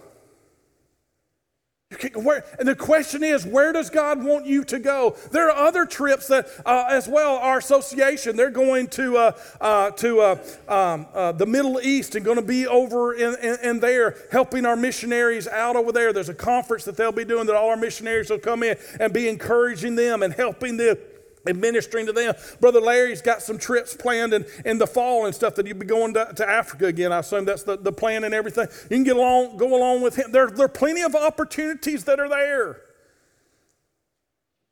Where, 2.16 2.44
and 2.60 2.68
the 2.68 2.76
question 2.76 3.24
is, 3.24 3.46
where 3.46 3.74
does 3.74 3.90
God 3.90 4.24
want 4.24 4.46
you 4.46 4.64
to 4.66 4.80
go? 4.80 5.16
There 5.32 5.50
are 5.50 5.68
other 5.68 5.86
trips 5.86 6.28
that, 6.28 6.48
uh, 6.66 6.88
as 6.90 7.08
well, 7.08 7.36
our 7.38 7.58
association, 7.58 8.36
they're 8.36 8.50
going 8.50 8.88
to, 8.90 9.18
uh, 9.18 9.32
uh, 9.62 9.92
to 9.92 10.20
uh, 10.20 10.38
um, 10.68 11.08
uh, 11.14 11.32
the 11.32 11.46
Middle 11.46 11.80
East 11.82 12.16
and 12.16 12.26
going 12.26 12.38
to 12.38 12.44
be 12.44 12.68
over 12.68 13.14
in, 13.14 13.36
in, 13.42 13.58
in, 13.64 13.80
there 13.80 14.18
helping 14.32 14.66
our 14.66 14.76
missionaries 14.76 15.48
out 15.48 15.76
over 15.76 15.92
there. 15.92 16.14
There's 16.14 16.30
a 16.30 16.34
conference 16.34 16.86
that 16.86 16.98
they'll 16.98 17.12
be 17.12 17.26
doing 17.26 17.46
that 17.48 17.56
all 17.56 17.70
our 17.70 17.78
missionaries 17.78 18.30
will 18.30 18.40
come 18.40 18.64
in 18.64 18.78
and 19.00 19.14
be 19.14 19.28
encouraging 19.28 19.96
them 19.96 20.24
and 20.24 20.34
helping 20.34 20.78
them 20.78 20.98
administering 21.48 22.06
to 22.06 22.12
them. 22.12 22.34
Brother 22.60 22.82
Larry's 22.82 23.22
got 23.22 23.42
some 23.42 23.58
trips 23.58 23.96
planned 23.96 24.34
in, 24.34 24.46
in 24.66 24.78
the 24.78 24.88
fall 24.88 25.26
and 25.26 25.36
stuff 25.36 25.56
that 25.56 25.68
you'll 25.68 25.78
be 25.78 25.86
going 25.86 26.14
to, 26.14 26.32
to 26.36 26.50
Africa 26.50 26.86
again. 26.88 27.12
I 27.12 27.20
assume 27.20 27.46
that's 27.46 27.64
the, 27.64 27.78
the 27.78 27.92
plan 27.92 28.24
and 28.24 28.34
everything. 28.34 28.68
You 28.84 28.98
can 28.98 29.04
get 29.04 29.16
along, 29.16 29.58
go 29.58 29.76
along 29.78 30.02
with 30.02 30.16
him. 30.16 30.32
There, 30.32 30.48
there 30.48 30.66
are 30.66 30.70
plenty 30.70 31.02
of 31.02 31.16
opportunities 31.16 32.04
that 32.06 32.20
are 32.20 32.30
there. 32.30 32.82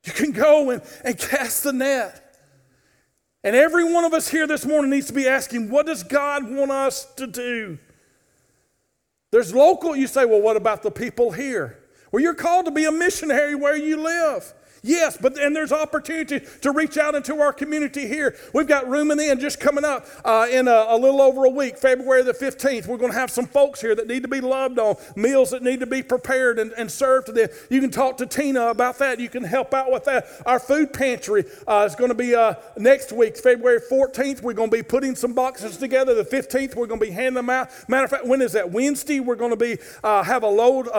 You 0.05 0.13
can 0.13 0.31
go 0.31 0.69
and, 0.69 0.81
and 1.03 1.17
cast 1.17 1.63
the 1.63 1.73
net. 1.73 2.19
And 3.43 3.55
every 3.55 3.83
one 3.83 4.05
of 4.05 4.13
us 4.13 4.29
here 4.29 4.47
this 4.47 4.65
morning 4.65 4.91
needs 4.91 5.07
to 5.07 5.13
be 5.13 5.27
asking, 5.27 5.69
what 5.69 5.85
does 5.85 6.03
God 6.03 6.49
want 6.49 6.71
us 6.71 7.05
to 7.15 7.27
do? 7.27 7.77
There's 9.31 9.53
local, 9.53 9.95
you 9.95 10.07
say, 10.07 10.25
well, 10.25 10.41
what 10.41 10.55
about 10.55 10.83
the 10.83 10.91
people 10.91 11.31
here? 11.31 11.79
Well, 12.11 12.21
you're 12.21 12.35
called 12.35 12.65
to 12.65 12.71
be 12.71 12.85
a 12.85 12.91
missionary 12.91 13.55
where 13.55 13.75
you 13.75 13.97
live. 13.97 14.53
Yes, 14.85 15.15
but 15.15 15.39
and 15.39 15.55
there's 15.55 15.71
opportunity 15.71 16.45
to 16.59 16.71
reach 16.71 16.97
out 16.97 17.15
into 17.15 17.39
our 17.39 17.53
community 17.53 18.05
here. 18.05 18.35
We've 18.53 18.67
got 18.67 18.89
Room 18.89 19.11
in 19.11 19.17
the 19.17 19.31
Inn 19.31 19.39
just 19.39 19.61
coming 19.61 19.85
up 19.85 20.05
uh, 20.25 20.47
in 20.51 20.67
a, 20.67 20.87
a, 20.89 20.97
little 20.97 21.21
over 21.21 21.45
a 21.45 21.49
week, 21.49 21.77
February 21.77 22.21
the 22.21 22.33
15th. 22.33 22.85
We're 22.85 22.97
going 22.97 23.13
to 23.13 23.17
have 23.17 23.31
some 23.31 23.45
folks 23.45 23.79
here 23.79 23.95
that 23.95 24.07
need 24.07 24.23
to 24.23 24.27
be 24.27 24.41
loved 24.41 24.79
on, 24.79 24.97
meals 25.15 25.51
that 25.51 25.63
need 25.63 25.79
to 25.79 25.85
be 25.85 26.03
prepared 26.03 26.59
and, 26.59 26.73
and 26.73 26.91
served 26.91 27.27
to 27.27 27.31
them. 27.31 27.47
You 27.69 27.79
can 27.79 27.91
talk 27.91 28.17
to 28.17 28.25
Tina 28.25 28.67
about 28.67 28.99
that. 28.99 29.21
You 29.21 29.29
can 29.29 29.45
help 29.45 29.73
out 29.73 29.89
with 29.89 30.03
that. 30.03 30.27
Our 30.45 30.59
food 30.59 30.91
pantry 30.91 31.45
uh, 31.65 31.87
is 31.89 31.95
going 31.95 32.09
to 32.09 32.15
be 32.15 32.35
uh, 32.35 32.55
next 32.77 33.13
week, 33.13 33.37
February 33.37 33.79
14th. 33.79 34.41
We're 34.41 34.51
going 34.51 34.69
to 34.69 34.75
be 34.75 34.83
putting 34.83 35.15
some 35.15 35.31
boxes 35.31 35.77
together. 35.77 36.13
The 36.13 36.25
15th, 36.25 36.75
we're 36.75 36.87
going 36.87 36.99
to 36.99 37.05
be 37.05 37.11
handing 37.13 37.35
them 37.35 37.49
out. 37.49 37.69
Matter 37.87 38.03
of 38.03 38.09
fact, 38.09 38.25
when 38.25 38.41
is 38.41 38.51
that? 38.51 38.69
Wednesday, 38.69 39.21
we're 39.21 39.35
going 39.35 39.51
to 39.51 39.55
be 39.55 39.77
uh, 40.03 40.23
have 40.23 40.43
a 40.43 40.49
load 40.49 40.89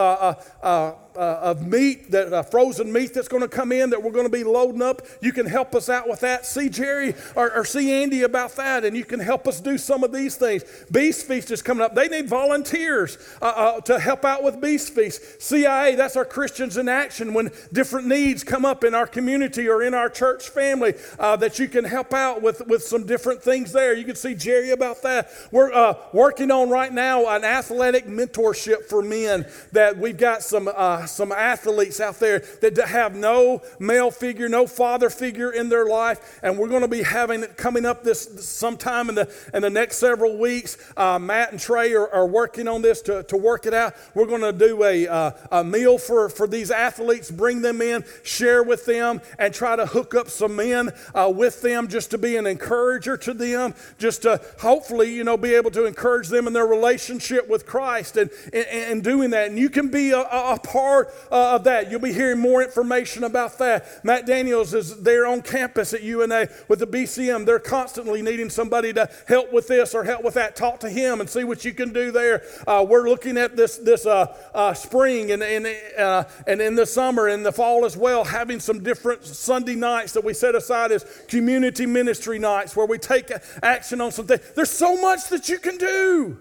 uh, 1.15 1.39
of 1.41 1.65
meat, 1.65 2.11
that 2.11 2.33
uh, 2.33 2.43
frozen 2.43 2.91
meat 2.91 3.13
that's 3.13 3.27
going 3.27 3.41
to 3.41 3.47
come 3.47 3.71
in 3.71 3.89
that 3.89 4.01
we're 4.01 4.11
going 4.11 4.25
to 4.25 4.31
be 4.31 4.43
loading 4.43 4.81
up. 4.81 5.01
You 5.21 5.31
can 5.31 5.45
help 5.45 5.75
us 5.75 5.89
out 5.89 6.07
with 6.07 6.21
that. 6.21 6.45
See 6.45 6.69
Jerry 6.69 7.15
or, 7.35 7.51
or, 7.51 7.65
see 7.65 7.91
Andy 7.91 8.23
about 8.23 8.55
that, 8.55 8.85
and 8.85 8.95
you 8.95 9.05
can 9.05 9.19
help 9.19 9.47
us 9.47 9.59
do 9.59 9.77
some 9.77 10.03
of 10.03 10.11
these 10.11 10.35
things. 10.35 10.63
Beast 10.91 11.27
Feast 11.27 11.51
is 11.51 11.61
coming 11.61 11.83
up. 11.83 11.95
They 11.95 12.07
need 12.07 12.27
volunteers 12.27 13.17
uh, 13.41 13.45
uh 13.45 13.81
to 13.81 13.99
help 13.99 14.25
out 14.25 14.43
with 14.43 14.61
Beast 14.61 14.93
Feast. 14.93 15.41
CIA, 15.41 15.95
that's 15.95 16.15
our 16.15 16.25
Christians 16.25 16.77
in 16.77 16.87
Action. 16.87 17.33
When 17.33 17.51
different 17.73 18.07
needs 18.07 18.43
come 18.43 18.65
up 18.65 18.83
in 18.83 18.93
our 18.93 19.07
community 19.07 19.67
or 19.67 19.81
in 19.81 19.93
our 19.93 20.09
church 20.09 20.49
family, 20.49 20.93
uh, 21.19 21.35
that 21.37 21.59
you 21.59 21.67
can 21.67 21.85
help 21.85 22.13
out 22.13 22.41
with, 22.41 22.65
with 22.67 22.83
some 22.83 23.05
different 23.05 23.41
things 23.41 23.71
there. 23.71 23.93
You 23.93 24.05
can 24.05 24.15
see 24.15 24.35
Jerry 24.35 24.71
about 24.71 25.01
that. 25.03 25.29
We're 25.51 25.73
uh, 25.73 25.95
working 26.13 26.51
on 26.51 26.69
right 26.69 26.93
now 26.93 27.27
an 27.27 27.43
athletic 27.43 28.07
mentorship 28.07 28.85
for 28.85 29.01
men 29.01 29.45
that 29.71 29.97
we've 29.97 30.17
got 30.17 30.43
some 30.43 30.67
some 31.09 31.31
athletes 31.31 31.99
out 31.99 32.19
there 32.19 32.39
that 32.61 32.77
have 32.77 33.15
no 33.15 33.61
male 33.79 34.11
figure, 34.11 34.49
no 34.49 34.67
father 34.67 35.09
figure 35.09 35.51
in 35.51 35.69
their 35.69 35.85
life. 35.85 36.39
And 36.43 36.57
we're 36.57 36.67
going 36.67 36.81
to 36.81 36.87
be 36.87 37.03
having 37.03 37.43
it 37.43 37.57
coming 37.57 37.85
up 37.85 38.03
this 38.03 38.47
sometime 38.47 39.09
in 39.09 39.15
the, 39.15 39.33
in 39.53 39.61
the 39.61 39.69
next 39.69 39.97
several 39.97 40.37
weeks. 40.37 40.77
Uh, 40.97 41.19
Matt 41.19 41.51
and 41.51 41.59
Trey 41.59 41.93
are, 41.93 42.07
are, 42.11 42.25
working 42.25 42.67
on 42.67 42.81
this 42.81 43.01
to, 43.03 43.23
to 43.23 43.37
work 43.37 43.65
it 43.65 43.73
out. 43.73 43.95
We're 44.13 44.25
going 44.25 44.41
to 44.41 44.51
do 44.51 44.83
a, 44.83 45.07
uh, 45.07 45.31
a 45.51 45.63
meal 45.63 45.97
for, 45.97 46.27
for 46.27 46.47
these 46.47 46.71
athletes, 46.71 47.29
bring 47.31 47.61
them 47.61 47.81
in, 47.81 48.03
share 48.23 48.63
with 48.63 48.85
them, 48.85 49.21
and 49.37 49.53
try 49.53 49.75
to 49.75 49.85
hook 49.85 50.15
up 50.15 50.29
some 50.29 50.55
men 50.55 50.91
uh, 51.13 51.31
with 51.33 51.61
them 51.61 51.87
just 51.87 52.11
to 52.11 52.17
be 52.17 52.35
an 52.35 52.47
encourager 52.47 53.15
to 53.17 53.33
them, 53.33 53.73
just 53.97 54.23
to 54.23 54.41
hopefully, 54.59 55.13
you 55.13 55.23
know, 55.23 55.37
be 55.37 55.53
able 55.53 55.71
to 55.71 55.85
encourage 55.85 56.27
them 56.29 56.47
in 56.47 56.53
their 56.53 56.65
relationship 56.65 57.47
with 57.47 57.65
Christ 57.65 58.17
and, 58.17 58.29
and, 58.51 58.65
and 58.67 59.03
doing 59.03 59.29
that. 59.29 59.49
And 59.49 59.59
you 59.59 59.69
can 59.69 59.89
be 59.89 60.11
a, 60.11 60.21
a 60.21 60.59
part 60.59 60.94
part 60.95 61.13
uh, 61.31 61.55
of 61.55 61.63
that. 61.65 61.91
You'll 61.91 61.99
be 61.99 62.13
hearing 62.13 62.39
more 62.39 62.63
information 62.63 63.23
about 63.23 63.57
that. 63.59 64.03
Matt 64.03 64.25
Daniels 64.25 64.73
is 64.73 65.01
there 65.01 65.25
on 65.25 65.41
campus 65.41 65.93
at 65.93 66.03
UNA 66.03 66.47
with 66.67 66.79
the 66.79 66.87
BCM. 66.87 67.45
They're 67.45 67.59
constantly 67.59 68.21
needing 68.21 68.49
somebody 68.49 68.93
to 68.93 69.09
help 69.27 69.51
with 69.51 69.67
this 69.67 69.93
or 69.93 70.03
help 70.03 70.23
with 70.23 70.35
that. 70.35 70.55
Talk 70.55 70.79
to 70.81 70.89
him 70.89 71.19
and 71.19 71.29
see 71.29 71.43
what 71.43 71.65
you 71.65 71.73
can 71.73 71.91
do 71.91 72.11
there. 72.11 72.43
Uh, 72.65 72.85
we're 72.87 73.09
looking 73.09 73.37
at 73.37 73.55
this 73.55 73.77
this 73.77 74.05
uh, 74.05 74.35
uh 74.53 74.73
spring 74.73 75.31
and 75.31 75.43
and, 75.43 75.67
uh, 75.97 76.23
and 76.47 76.61
in 76.61 76.75
the 76.75 76.85
summer 76.85 77.27
and 77.27 77.45
the 77.45 77.51
fall 77.51 77.85
as 77.85 77.97
well, 77.97 78.23
having 78.23 78.59
some 78.59 78.81
different 78.81 79.23
Sunday 79.25 79.75
nights 79.75 80.13
that 80.13 80.23
we 80.23 80.33
set 80.33 80.55
aside 80.55 80.91
as 80.91 81.05
community 81.27 81.85
ministry 81.85 82.39
nights 82.39 82.75
where 82.75 82.87
we 82.87 82.97
take 82.97 83.31
action 83.61 84.01
on 84.01 84.11
something. 84.11 84.39
There's 84.55 84.71
so 84.71 84.99
much 85.01 85.29
that 85.29 85.49
you 85.49 85.59
can 85.59 85.77
do. 85.77 86.37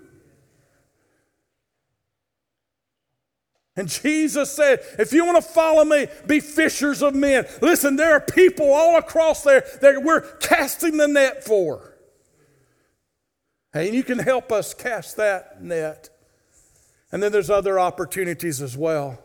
And 3.76 3.88
Jesus 3.88 4.52
said, 4.52 4.80
if 4.98 5.12
you 5.12 5.24
want 5.24 5.42
to 5.42 5.50
follow 5.50 5.84
me, 5.84 6.06
be 6.26 6.38
fishers 6.38 7.02
of 7.02 7.14
men. 7.14 7.46
Listen, 7.60 7.96
there 7.96 8.12
are 8.12 8.20
people 8.20 8.72
all 8.72 8.96
across 8.96 9.42
there 9.42 9.64
that 9.80 10.02
we're 10.02 10.20
casting 10.38 10.96
the 10.96 11.08
net 11.08 11.44
for. 11.44 11.96
And 13.72 13.92
you 13.92 14.04
can 14.04 14.20
help 14.20 14.52
us 14.52 14.74
cast 14.74 15.16
that 15.16 15.60
net. 15.60 16.08
And 17.10 17.20
then 17.20 17.32
there's 17.32 17.50
other 17.50 17.80
opportunities 17.80 18.62
as 18.62 18.76
well. 18.76 19.18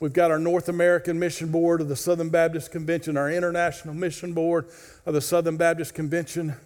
We've 0.00 0.14
got 0.14 0.30
our 0.30 0.38
North 0.38 0.70
American 0.70 1.18
Mission 1.18 1.52
Board 1.52 1.82
of 1.82 1.90
the 1.90 1.96
Southern 1.96 2.30
Baptist 2.30 2.72
Convention, 2.72 3.18
our 3.18 3.30
International 3.30 3.92
Mission 3.92 4.32
Board 4.32 4.70
of 5.04 5.12
the 5.12 5.20
Southern 5.20 5.58
Baptist 5.58 5.92
Convention, 5.92 6.56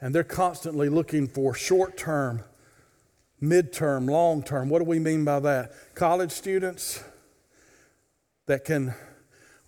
and 0.00 0.14
they're 0.14 0.22
constantly 0.22 0.88
looking 0.88 1.26
for 1.26 1.54
short 1.54 1.96
term 1.96 2.44
midterm, 3.42 4.08
long 4.08 4.42
term. 4.42 4.68
What 4.68 4.78
do 4.78 4.84
we 4.84 4.98
mean 4.98 5.24
by 5.24 5.40
that? 5.40 5.72
College 5.94 6.32
students 6.32 7.02
that 8.46 8.64
can, 8.64 8.94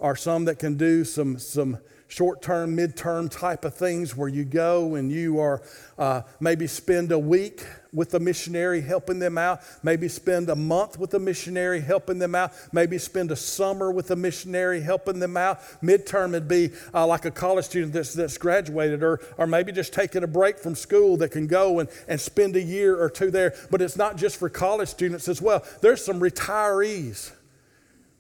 are 0.01 0.17
some 0.17 0.45
that 0.47 0.59
can 0.59 0.77
do 0.77 1.05
some, 1.05 1.39
some 1.39 1.79
short 2.09 2.41
term, 2.41 2.75
mid 2.75 2.97
term 2.97 3.29
type 3.29 3.65
of 3.65 3.75
things 3.75 4.17
where 4.17 4.29
you 4.29 4.45
go 4.45 4.95
and 4.95 5.13
you 5.13 5.39
are 5.39 5.63
uh, 5.99 6.23
maybe 6.41 6.67
spend 6.67 7.13
a 7.13 7.19
week 7.19 7.65
with 7.93 8.15
a 8.15 8.21
missionary 8.21 8.81
helping 8.81 9.19
them 9.19 9.39
out, 9.39 9.61
maybe 9.83 10.09
spend 10.09 10.49
a 10.49 10.57
month 10.57 10.99
with 10.99 11.15
a 11.15 11.19
missionary 11.19 11.81
helping 11.81 12.19
them 12.19 12.35
out, 12.35 12.53
maybe 12.73 12.99
spend 12.99 13.31
a 13.31 13.37
summer 13.37 13.91
with 13.91 14.11
a 14.11 14.17
missionary 14.17 14.81
helping 14.81 15.19
them 15.19 15.37
out. 15.37 15.61
Midterm 15.83 16.33
would 16.33 16.49
be 16.49 16.71
uh, 16.93 17.07
like 17.07 17.25
a 17.25 17.31
college 17.31 17.67
student 17.67 17.93
that's, 17.93 18.15
that's 18.15 18.39
graduated, 18.39 19.03
or, 19.03 19.21
or 19.37 19.47
maybe 19.47 19.71
just 19.71 19.93
taking 19.93 20.23
a 20.23 20.27
break 20.27 20.59
from 20.59 20.75
school 20.75 21.17
that 21.19 21.31
can 21.31 21.47
go 21.47 21.79
and, 21.79 21.89
and 22.09 22.21
spend 22.21 22.57
a 22.57 22.63
year 22.63 23.01
or 23.01 23.09
two 23.09 23.31
there. 23.31 23.55
But 23.71 23.83
it's 23.83 23.97
not 23.97 24.17
just 24.17 24.39
for 24.39 24.49
college 24.49 24.89
students 24.89 25.29
as 25.29 25.41
well, 25.41 25.65
there's 25.81 26.05
some 26.05 26.21
retirees 26.21 27.33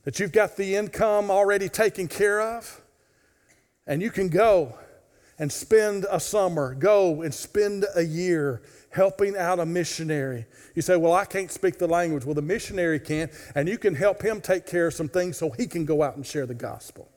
that 0.05 0.18
you've 0.20 0.33
got 0.33 0.57
the 0.57 0.77
income 0.77 1.31
already 1.31 1.68
taken 1.68 2.09
care 2.09 2.40
of 2.40 2.83
and 3.88 4.03
you 4.03 4.11
can 4.11 4.29
go 4.29 4.79
and 5.38 5.51
spend 5.51 6.07
a 6.11 6.20
summer, 6.20 6.74
go 6.74 7.22
and 7.22 7.33
spend 7.33 7.87
a 7.96 8.03
year 8.03 8.62
helping 8.90 9.37
out 9.37 9.59
a 9.59 9.66
missionary. 9.66 10.46
You 10.74 10.83
say, 10.83 10.96
Well, 10.96 11.14
I 11.14 11.24
can't 11.24 11.51
speak 11.51 11.79
the 11.79 11.88
language. 11.88 12.24
Well, 12.24 12.35
the 12.35 12.42
missionary 12.42 13.01
can, 13.01 13.31
and 13.55 13.68
you 13.68 13.79
can 13.79 13.94
help 13.94 14.22
him 14.22 14.40
take 14.40 14.66
care 14.66 14.88
of 14.88 14.94
some 14.94 15.09
things 15.09 15.38
so 15.38 15.51
he 15.51 15.66
can 15.66 15.85
go 15.85 16.03
out 16.03 16.16
and 16.16 16.27
share 16.27 16.46
the 16.46 16.55
gospel. 16.55 17.09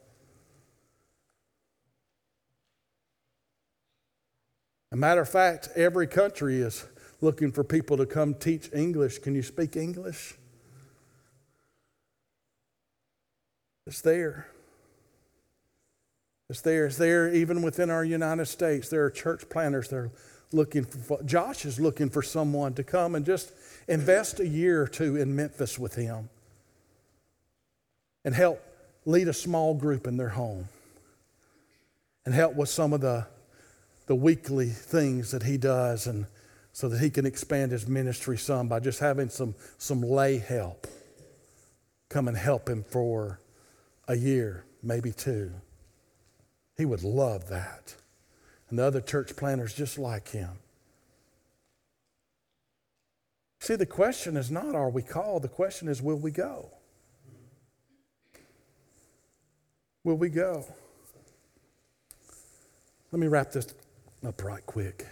A 4.94 4.98
matter 4.98 5.22
of 5.22 5.30
fact, 5.30 5.70
every 5.76 6.08
country 6.08 6.62
is 6.62 6.86
looking 7.22 7.52
for 7.52 7.64
people 7.64 7.98
to 7.98 8.06
come 8.06 8.34
teach 8.34 8.70
English. 8.74 9.20
Can 9.20 9.36
you 9.36 9.44
speak 9.44 9.76
English? 9.76 10.36
It's 13.88 14.02
there. 14.02 14.51
It's 16.52 16.60
there. 16.60 16.88
It's 16.88 16.98
there 16.98 17.34
even 17.34 17.62
within 17.62 17.90
our 17.90 18.04
United 18.04 18.46
States. 18.46 18.90
There 18.90 19.06
are 19.06 19.10
church 19.10 19.48
planners 19.48 19.88
that 19.88 19.96
are 19.96 20.12
looking 20.52 20.84
for, 20.84 21.24
Josh 21.24 21.64
is 21.64 21.80
looking 21.80 22.10
for 22.10 22.22
someone 22.22 22.74
to 22.74 22.84
come 22.84 23.16
and 23.16 23.26
just 23.26 23.54
invest 23.88 24.42
a 24.42 24.46
year 24.46 24.82
or 24.82 24.88
two 24.88 25.16
in 25.16 25.34
Memphis 25.34 25.80
with 25.80 25.96
him 25.96 26.28
and 28.26 28.36
help 28.36 28.62
lead 29.06 29.30
a 29.30 29.34
small 29.34 29.74
group 29.74 30.06
in 30.06 30.18
their 30.18 30.28
home 30.28 30.68
and 32.26 32.36
help 32.36 32.56
with 32.56 32.68
some 32.68 32.92
of 32.92 33.00
the, 33.00 33.26
the 34.08 34.16
weekly 34.16 34.68
things 34.68 35.32
that 35.32 35.44
he 35.44 35.56
does 35.56 36.06
and 36.06 36.26
so 36.74 36.90
that 36.90 37.00
he 37.00 37.10
can 37.10 37.26
expand 37.26 37.72
his 37.72 37.88
ministry 37.88 38.38
some 38.38 38.68
by 38.68 38.82
just 38.82 39.00
having 39.00 39.30
some, 39.30 39.56
some 39.78 40.02
lay 40.02 40.38
help 40.38 40.86
come 42.10 42.28
and 42.28 42.36
help 42.36 42.68
him 42.68 42.84
for 42.84 43.40
a 44.10 44.18
year, 44.18 44.66
maybe 44.84 45.14
two. 45.14 45.54
He 46.78 46.86
would 46.86 47.04
love 47.04 47.50
that. 47.50 47.96
And 48.70 48.80
the 48.80 48.84
other 48.84 49.02
church 49.02 49.36
planners 49.36 49.74
just 49.74 50.00
like 50.00 50.30
him. 50.30 50.52
See, 53.60 53.76
the 53.76 53.86
question 53.86 54.38
is 54.38 54.50
not 54.50 54.74
are 54.74 54.90
we 54.90 55.04
called? 55.04 55.44
The 55.44 55.48
question 55.48 55.88
is 55.88 56.02
will 56.02 56.18
we 56.18 56.32
go? 56.32 56.72
Will 60.04 60.16
we 60.16 60.30
go? 60.30 60.66
Let 63.12 63.20
me 63.20 63.28
wrap 63.28 63.52
this 63.52 63.68
up 64.26 64.44
right 64.44 64.66
quick. 64.66 65.06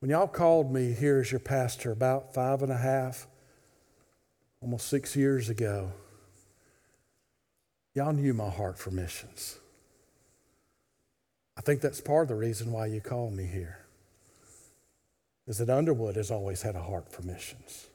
When 0.00 0.10
y'all 0.10 0.26
called 0.26 0.72
me 0.72 0.92
here 0.92 1.20
as 1.20 1.30
your 1.30 1.40
pastor 1.40 1.92
about 1.92 2.34
five 2.34 2.62
and 2.62 2.72
a 2.72 2.76
half, 2.76 3.26
almost 4.60 4.88
six 4.88 5.14
years 5.14 5.48
ago, 5.48 5.92
y'all 7.94 8.12
knew 8.12 8.34
my 8.34 8.48
heart 8.50 8.78
for 8.78 8.90
missions. 8.90 9.58
I 11.58 11.60
think 11.60 11.80
that's 11.80 12.00
part 12.00 12.22
of 12.22 12.28
the 12.28 12.36
reason 12.36 12.70
why 12.70 12.86
you 12.86 13.00
called 13.00 13.34
me 13.34 13.44
here. 13.44 13.80
Is 15.48 15.58
that 15.58 15.68
Underwood 15.68 16.14
has 16.14 16.30
always 16.30 16.62
had 16.62 16.76
a 16.76 16.82
heart 16.82 17.10
for 17.10 17.22
missions. 17.22 17.88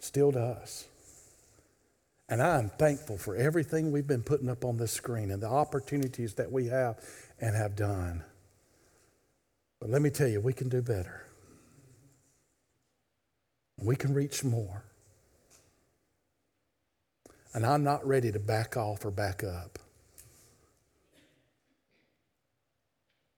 Still 0.00 0.32
does. 0.32 0.86
And 2.28 2.42
I'm 2.42 2.70
thankful 2.70 3.18
for 3.18 3.36
everything 3.36 3.92
we've 3.92 4.06
been 4.06 4.22
putting 4.22 4.48
up 4.48 4.64
on 4.64 4.78
this 4.78 4.90
screen 4.90 5.30
and 5.30 5.40
the 5.40 5.48
opportunities 5.48 6.34
that 6.34 6.50
we 6.50 6.66
have 6.66 6.98
and 7.40 7.54
have 7.54 7.76
done. 7.76 8.24
But 9.78 9.90
let 9.90 10.02
me 10.02 10.10
tell 10.10 10.28
you, 10.28 10.40
we 10.40 10.54
can 10.54 10.68
do 10.68 10.82
better. 10.82 11.24
We 13.80 13.94
can 13.94 14.12
reach 14.12 14.42
more. 14.42 14.82
And 17.54 17.64
I'm 17.64 17.84
not 17.84 18.04
ready 18.06 18.32
to 18.32 18.40
back 18.40 18.76
off 18.76 19.04
or 19.04 19.10
back 19.10 19.44
up. 19.44 19.78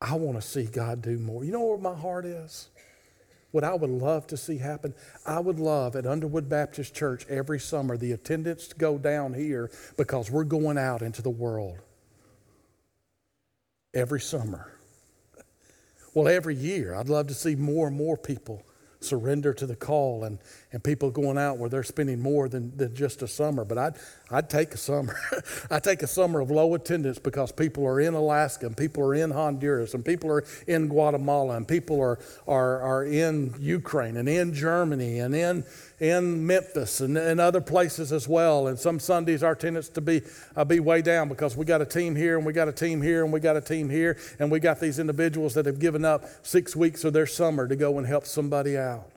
I 0.05 0.17
want 0.17 0.39
to 0.39 0.47
see 0.47 0.65
God 0.65 1.01
do 1.01 1.19
more. 1.19 1.45
You 1.45 1.53
know 1.53 1.63
where 1.63 1.79
my 1.79 1.95
heart 1.95 2.27
is? 2.27 2.69
What 3.53 3.65
I 3.65 3.73
would 3.73 3.89
love 3.89 4.27
to 4.27 4.37
see 4.37 4.59
happen, 4.59 4.95
I 5.25 5.41
would 5.41 5.59
love 5.59 5.97
at 5.97 6.07
Underwood 6.07 6.47
Baptist 6.47 6.95
Church 6.95 7.25
every 7.29 7.59
summer 7.59 7.97
the 7.97 8.13
attendance 8.13 8.67
to 8.69 8.77
go 8.77 8.99
down 8.99 9.33
here 9.33 9.71
because 9.97 10.31
we're 10.31 10.45
going 10.45 10.77
out 10.77 11.01
into 11.01 11.23
the 11.23 11.31
world 11.31 11.79
every 13.95 14.21
summer. 14.21 14.77
Well, 16.13 16.29
every 16.29 16.55
year, 16.55 16.95
I'd 16.95 17.09
love 17.09 17.29
to 17.29 17.35
see 17.35 17.55
more 17.55 17.87
and 17.87 17.97
more 17.97 18.19
people 18.19 18.63
surrender 19.01 19.55
to 19.55 19.67
the 19.67 19.77
call 19.77 20.25
and, 20.25 20.39
and 20.73 20.83
people 20.83 21.11
going 21.11 21.39
out 21.39 21.57
where 21.57 21.71
they're 21.71 21.83
spending 21.83 22.21
more 22.21 22.49
than, 22.49 22.77
than 22.77 22.95
just 22.95 23.23
a 23.23 23.29
summer. 23.29 23.65
But 23.65 23.79
I'd, 23.79 23.95
I'd 24.31 24.49
take 24.49 24.73
a 24.73 24.79
summer. 24.79 25.19
I'd 25.71 25.85
take 25.85 26.03
a 26.03 26.07
summer 26.07 26.41
of 26.41 26.51
low 26.51 26.75
attendance 26.75 27.19
because 27.19 27.53
people 27.53 27.87
are 27.87 28.01
in 28.01 28.15
Alaska 28.15 28.65
and 28.65 28.75
people 28.75 29.03
are 29.03 29.15
in 29.15 29.31
Honduras 29.31 29.93
and 29.93 30.03
people 30.03 30.31
are 30.31 30.45
in 30.67 30.89
Guatemala 30.89 31.57
and 31.57 31.69
people 31.69 32.01
are, 32.01 32.19
are, 32.49 32.81
are 32.81 33.05
in 33.05 33.55
Ukraine 33.61 34.17
and 34.17 34.27
in 34.27 34.55
Germany 34.55 35.19
and 35.19 35.35
in, 35.35 35.63
in 36.01 36.47
Memphis 36.47 37.01
and, 37.01 37.19
and 37.19 37.39
other 37.39 37.61
places 37.61 38.13
as 38.13 38.27
well. 38.27 38.69
And 38.69 38.79
some 38.79 38.99
Sundays 38.99 39.43
our 39.43 39.53
attendance 39.53 39.91
to 39.91 40.01
be, 40.01 40.23
uh, 40.57 40.65
be 40.65 40.81
way 40.81 41.03
down 41.03 41.29
because 41.29 41.55
we 41.55 41.67
got 41.67 41.83
a 41.83 41.87
team 41.87 42.17
here 42.17 42.39
and 42.39 42.47
we 42.47 42.55
got 42.55 42.67
a 42.67 42.73
team 42.73 43.03
here 43.03 43.25
and 43.25 43.33
we 43.33 43.41
got 43.41 43.59
a 43.59 43.61
team 43.61 43.91
here 43.91 44.17
and 44.39 44.51
we 44.51 44.59
got 44.59 44.81
these 44.81 44.99
individuals 44.99 45.53
that 45.53 45.67
have 45.67 45.79
given 45.79 46.03
up 46.03 46.25
six 46.43 46.75
weeks 46.75 47.05
of 47.05 47.13
their 47.13 47.27
summer 47.27 47.69
to 47.69 47.77
go 47.77 47.99
and 47.99 48.07
help 48.07 48.25
somebody 48.25 48.79
out. 48.79 49.11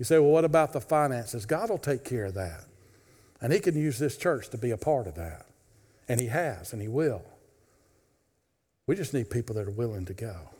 You 0.00 0.04
say, 0.04 0.18
well, 0.18 0.30
what 0.30 0.44
about 0.44 0.72
the 0.72 0.80
finances? 0.80 1.46
God 1.46 1.70
will 1.70 1.78
take 1.78 2.04
care 2.04 2.24
of 2.24 2.34
that. 2.34 2.64
And 3.40 3.52
He 3.52 3.60
can 3.60 3.76
use 3.76 3.98
this 3.98 4.16
church 4.16 4.48
to 4.50 4.58
be 4.58 4.70
a 4.70 4.76
part 4.76 5.06
of 5.06 5.14
that. 5.16 5.46
And 6.08 6.20
He 6.20 6.28
has, 6.28 6.72
and 6.72 6.80
He 6.80 6.88
will. 6.88 7.22
We 8.86 8.94
just 8.94 9.12
need 9.12 9.30
people 9.30 9.54
that 9.56 9.66
are 9.66 9.72
willing 9.72 10.04
to 10.06 10.14
go. 10.14 10.50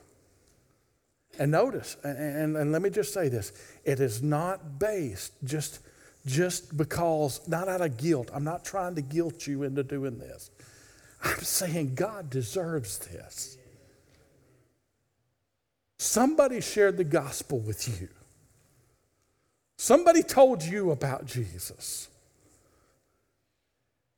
And 1.38 1.50
notice, 1.50 1.96
and, 2.02 2.16
and, 2.18 2.56
and, 2.56 2.72
let 2.72 2.82
me 2.82 2.90
just 2.90 3.12
say 3.12 3.28
this 3.28 3.52
it 3.84 4.00
is 4.00 4.22
not 4.22 4.78
based 4.78 5.32
just, 5.44 5.80
just 6.24 6.76
because, 6.76 7.46
not 7.46 7.68
out 7.68 7.82
of 7.82 7.96
guilt. 7.98 8.30
I'm 8.32 8.44
not 8.44 8.64
trying 8.64 8.94
to 8.94 9.02
guilt 9.02 9.46
you 9.46 9.62
into 9.62 9.82
doing 9.82 10.18
this. 10.18 10.50
I'm 11.22 11.40
saying 11.40 11.94
God 11.94 12.30
deserves 12.30 12.98
this. 12.98 13.58
Somebody 15.98 16.60
shared 16.60 16.96
the 16.96 17.04
gospel 17.04 17.58
with 17.58 18.00
you. 18.00 18.08
Somebody 19.76 20.22
told 20.22 20.62
you 20.62 20.90
about 20.90 21.26
Jesus. 21.26 22.08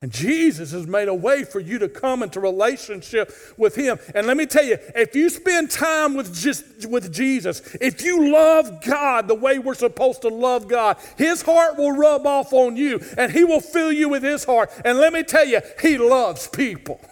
And 0.01 0.13
Jesus 0.13 0.71
has 0.71 0.87
made 0.87 1.09
a 1.09 1.13
way 1.13 1.43
for 1.43 1.59
you 1.59 1.77
to 1.79 1.89
come 1.89 2.23
into 2.23 2.39
relationship 2.39 3.33
with 3.57 3.75
him. 3.75 3.99
And 4.15 4.27
let 4.27 4.37
me 4.37 4.45
tell 4.45 4.63
you, 4.63 4.77
if 4.95 5.13
you 5.13 5.29
spend 5.29 5.69
time 5.69 6.15
with 6.15 6.33
just 6.33 6.85
with 6.85 7.11
Jesus, 7.11 7.75
if 7.81 8.01
you 8.01 8.31
love 8.31 8.81
God 8.81 9.27
the 9.27 9.35
way 9.35 9.59
we're 9.59 9.73
supposed 9.73 10.21
to 10.21 10.29
love 10.29 10.69
God, 10.69 10.97
his 11.17 11.41
heart 11.41 11.77
will 11.77 11.91
rub 11.91 12.25
off 12.25 12.53
on 12.53 12.77
you 12.77 13.01
and 13.17 13.29
he 13.29 13.43
will 13.43 13.59
fill 13.59 13.91
you 13.91 14.07
with 14.07 14.23
his 14.23 14.45
heart. 14.45 14.71
And 14.85 14.99
let 14.99 15.11
me 15.11 15.21
tell 15.21 15.45
you, 15.45 15.59
he 15.81 15.97
loves 15.97 16.47
people. 16.47 17.01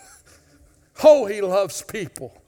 Oh, 1.04 1.28
he 1.28 1.42
loves 1.42 1.84
people. 1.84 2.42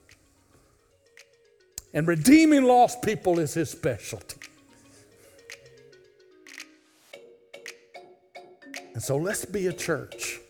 And 1.94 2.04
redeeming 2.08 2.64
lost 2.64 3.00
people 3.00 3.38
is 3.38 3.54
his 3.54 3.70
specialty. 3.70 4.39
And 8.92 9.02
so 9.02 9.16
let's 9.16 9.44
be 9.44 9.66
a 9.68 9.72
church 9.72 10.40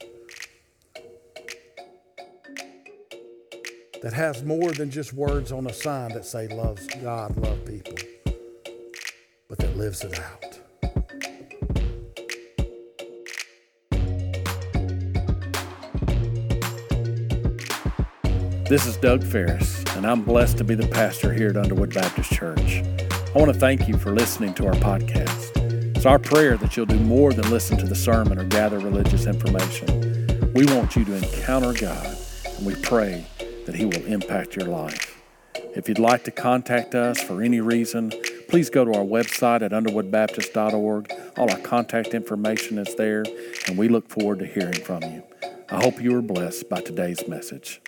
that 4.02 4.12
has 4.12 4.42
more 4.42 4.72
than 4.72 4.90
just 4.90 5.12
words 5.12 5.52
on 5.52 5.66
a 5.66 5.72
sign 5.72 6.12
that 6.14 6.24
say 6.24 6.48
loves 6.48 6.86
God, 7.02 7.36
love 7.36 7.64
people, 7.66 7.94
but 9.48 9.58
that 9.58 9.76
lives 9.76 10.02
it 10.02 10.18
out. 10.18 10.40
This 18.68 18.86
is 18.86 18.96
Doug 18.98 19.24
Ferris, 19.24 19.82
and 19.96 20.06
I'm 20.06 20.22
blessed 20.22 20.56
to 20.58 20.64
be 20.64 20.76
the 20.76 20.86
pastor 20.86 21.32
here 21.32 21.48
at 21.48 21.56
Underwood 21.56 21.92
Baptist 21.92 22.32
Church. 22.32 22.82
I 23.34 23.38
want 23.38 23.52
to 23.52 23.58
thank 23.58 23.88
you 23.88 23.98
for 23.98 24.12
listening 24.12 24.54
to 24.54 24.66
our 24.66 24.74
podcast. 24.74 25.39
It's 26.00 26.06
our 26.06 26.18
prayer 26.18 26.56
that 26.56 26.78
you'll 26.78 26.86
do 26.86 26.98
more 26.98 27.34
than 27.34 27.50
listen 27.50 27.76
to 27.76 27.84
the 27.84 27.94
sermon 27.94 28.38
or 28.38 28.44
gather 28.44 28.78
religious 28.78 29.26
information. 29.26 30.26
We 30.54 30.64
want 30.64 30.96
you 30.96 31.04
to 31.04 31.14
encounter 31.14 31.74
God, 31.74 32.16
and 32.56 32.64
we 32.64 32.74
pray 32.76 33.26
that 33.66 33.74
He 33.74 33.84
will 33.84 34.06
impact 34.06 34.56
your 34.56 34.64
life. 34.64 35.20
If 35.76 35.90
you'd 35.90 35.98
like 35.98 36.24
to 36.24 36.30
contact 36.30 36.94
us 36.94 37.20
for 37.22 37.42
any 37.42 37.60
reason, 37.60 38.14
please 38.48 38.70
go 38.70 38.86
to 38.86 38.94
our 38.94 39.04
website 39.04 39.60
at 39.60 39.72
underwoodbaptist.org. 39.72 41.12
All 41.36 41.50
our 41.50 41.58
contact 41.58 42.14
information 42.14 42.78
is 42.78 42.94
there, 42.94 43.24
and 43.68 43.76
we 43.76 43.88
look 43.88 44.08
forward 44.08 44.38
to 44.38 44.46
hearing 44.46 44.80
from 44.80 45.02
you. 45.02 45.22
I 45.68 45.84
hope 45.84 46.00
you 46.00 46.16
are 46.16 46.22
blessed 46.22 46.70
by 46.70 46.80
today's 46.80 47.28
message. 47.28 47.82